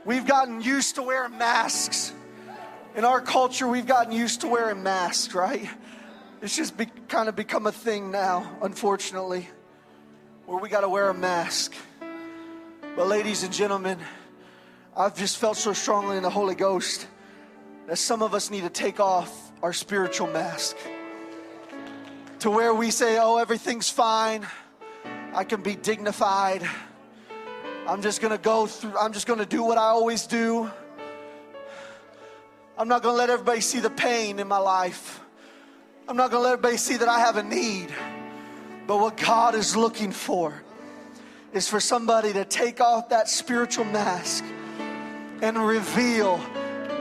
We've 0.05 0.27
gotten 0.27 0.61
used 0.61 0.97
to 0.97 1.03
wearing 1.03 1.39
masks. 1.39 2.13
In 2.97 3.05
our 3.05 3.21
culture, 3.21 3.69
we've 3.69 3.87
gotten 3.87 4.13
used 4.13 4.41
to 4.41 4.49
wearing 4.49 4.83
masks, 4.83 5.33
right? 5.33 5.69
It's 6.43 6.57
just 6.57 6.77
be, 6.77 6.87
kind 7.07 7.29
of 7.29 7.37
become 7.37 7.69
a 7.69 7.73
thing 7.73 8.11
now, 8.11 8.51
unfortunately, 8.63 9.49
where 10.47 10.59
we 10.59 10.69
got 10.69 10.81
to 10.81 10.89
wear 10.89 11.09
a 11.09 11.15
mask. 11.15 11.73
But, 12.97 13.07
ladies 13.07 13.45
and 13.45 13.53
gentlemen, 13.53 14.01
I've 14.97 15.15
just 15.15 15.37
felt 15.37 15.57
so 15.57 15.73
strongly 15.73 16.17
in 16.17 16.25
the 16.25 16.31
Holy 16.31 16.57
Ghost 16.57 17.07
that 17.87 17.97
some 17.97 18.23
of 18.23 18.35
us 18.35 18.51
need 18.51 18.63
to 18.63 18.71
take 18.71 18.99
off 18.99 19.53
our 19.63 19.73
spiritual 19.73 20.27
mask 20.27 20.77
to 22.41 22.51
where 22.51 22.73
we 22.73 22.91
say, 22.91 23.19
oh, 23.21 23.37
everything's 23.37 23.91
fine. 23.91 24.47
I 25.35 25.45
can 25.45 25.63
be 25.63 25.77
dignified. 25.77 26.67
I'm 27.87 28.03
just 28.03 28.21
to 28.33 28.39
go 28.39 28.67
through, 28.67 28.97
I'm 28.99 29.13
just 29.13 29.27
to 29.27 29.47
do 29.47 29.63
what 29.63 29.79
I 29.79 29.89
always 29.89 30.27
do. 30.27 30.71
I'm 32.79 32.89
not 32.89 33.03
to 33.03 33.13
let 33.13 33.29
everybody 33.29 33.61
see 33.61 33.81
the 33.81 33.91
pain 33.91 34.39
in 34.39 34.49
my 34.49 34.59
life. 34.59 35.21
I'm 36.09 36.17
not 36.17 36.31
to 36.31 36.39
let 36.39 36.55
everybody 36.55 36.79
see 36.79 36.97
that 36.97 37.09
I 37.09 37.19
have 37.21 37.37
a 37.37 37.43
need. 37.43 37.93
But 38.87 38.99
what 39.01 39.19
God 39.19 39.55
is 39.55 39.77
looking 39.77 40.11
for 40.11 40.63
is 41.53 41.69
for 41.69 41.79
somebody 41.79 42.33
to 42.33 42.45
take 42.45 42.81
off 42.81 43.11
that 43.11 43.29
spiritual 43.29 43.85
mask 43.85 44.45
and 45.43 45.59
reveal 45.59 46.41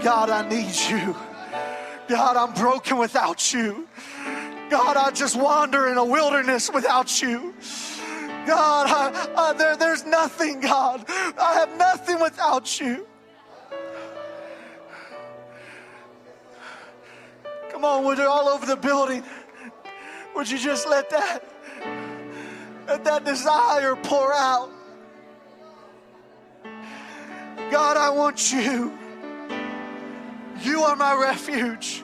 God, 0.04 0.30
I 0.30 0.48
need 0.48 0.76
you. 0.90 1.16
God, 2.08 2.38
I'm 2.38 2.54
broken 2.54 2.98
without 2.98 3.54
you. 3.54 3.88
God, 4.70 4.98
I 4.98 5.12
just 5.12 5.36
wander 5.36 5.88
in 5.88 5.98
a 5.98 6.06
wilderness 6.06 6.72
without 6.72 7.22
you. 7.22 7.54
God, 8.46 8.88
I, 8.88 9.30
I, 9.36 9.54
there, 9.54 9.76
there's 9.76 10.06
nothing, 10.06 10.62
God. 10.62 11.06
I 11.08 11.54
have 11.56 11.78
nothing 11.78 12.20
without 12.20 12.80
you. 12.80 13.06
Come 17.70 17.86
on, 17.86 18.18
you 18.18 18.28
all 18.28 18.50
over 18.50 18.66
the 18.66 18.76
building? 18.76 19.24
Would 20.36 20.50
you 20.50 20.58
just 20.58 20.88
let 20.88 21.10
that 21.10 21.44
let 22.88 23.04
that 23.04 23.24
desire 23.24 23.96
pour 23.96 24.34
out? 24.34 24.72
God, 27.72 27.98
I 27.98 28.10
want 28.10 28.52
you. 28.52 28.98
You 30.62 30.82
are 30.82 30.96
my 30.96 31.14
refuge. 31.14 32.04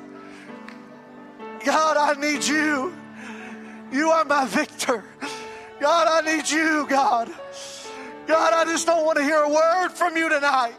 God, 1.66 1.98
I 1.98 2.14
need 2.22 2.44
you. 2.46 2.94
You 3.92 4.12
are 4.12 4.24
my 4.24 4.46
victor. 4.46 5.04
God, 5.82 6.08
I 6.08 6.22
need 6.36 6.48
you, 6.48 6.86
God. 6.88 7.32
God, 8.28 8.54
I 8.54 8.66
just 8.66 8.86
don't 8.86 9.04
want 9.04 9.18
to 9.18 9.24
hear 9.24 9.42
a 9.42 9.50
word 9.50 9.90
from 9.90 10.16
you 10.16 10.30
tonight. 10.30 10.76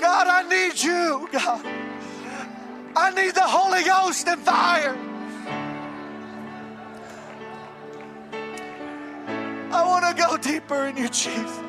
God, 0.00 0.26
I 0.26 0.42
need 0.48 0.82
you, 0.82 1.28
God. 1.30 1.64
I 2.96 3.12
need 3.14 3.36
the 3.36 3.42
Holy 3.42 3.84
Ghost 3.84 4.26
and 4.26 4.40
fire. 4.42 4.96
I 9.72 9.86
want 9.86 10.04
to 10.04 10.22
go 10.22 10.36
deeper 10.36 10.86
in 10.86 10.96
you, 10.96 11.08
Jesus. 11.08 11.60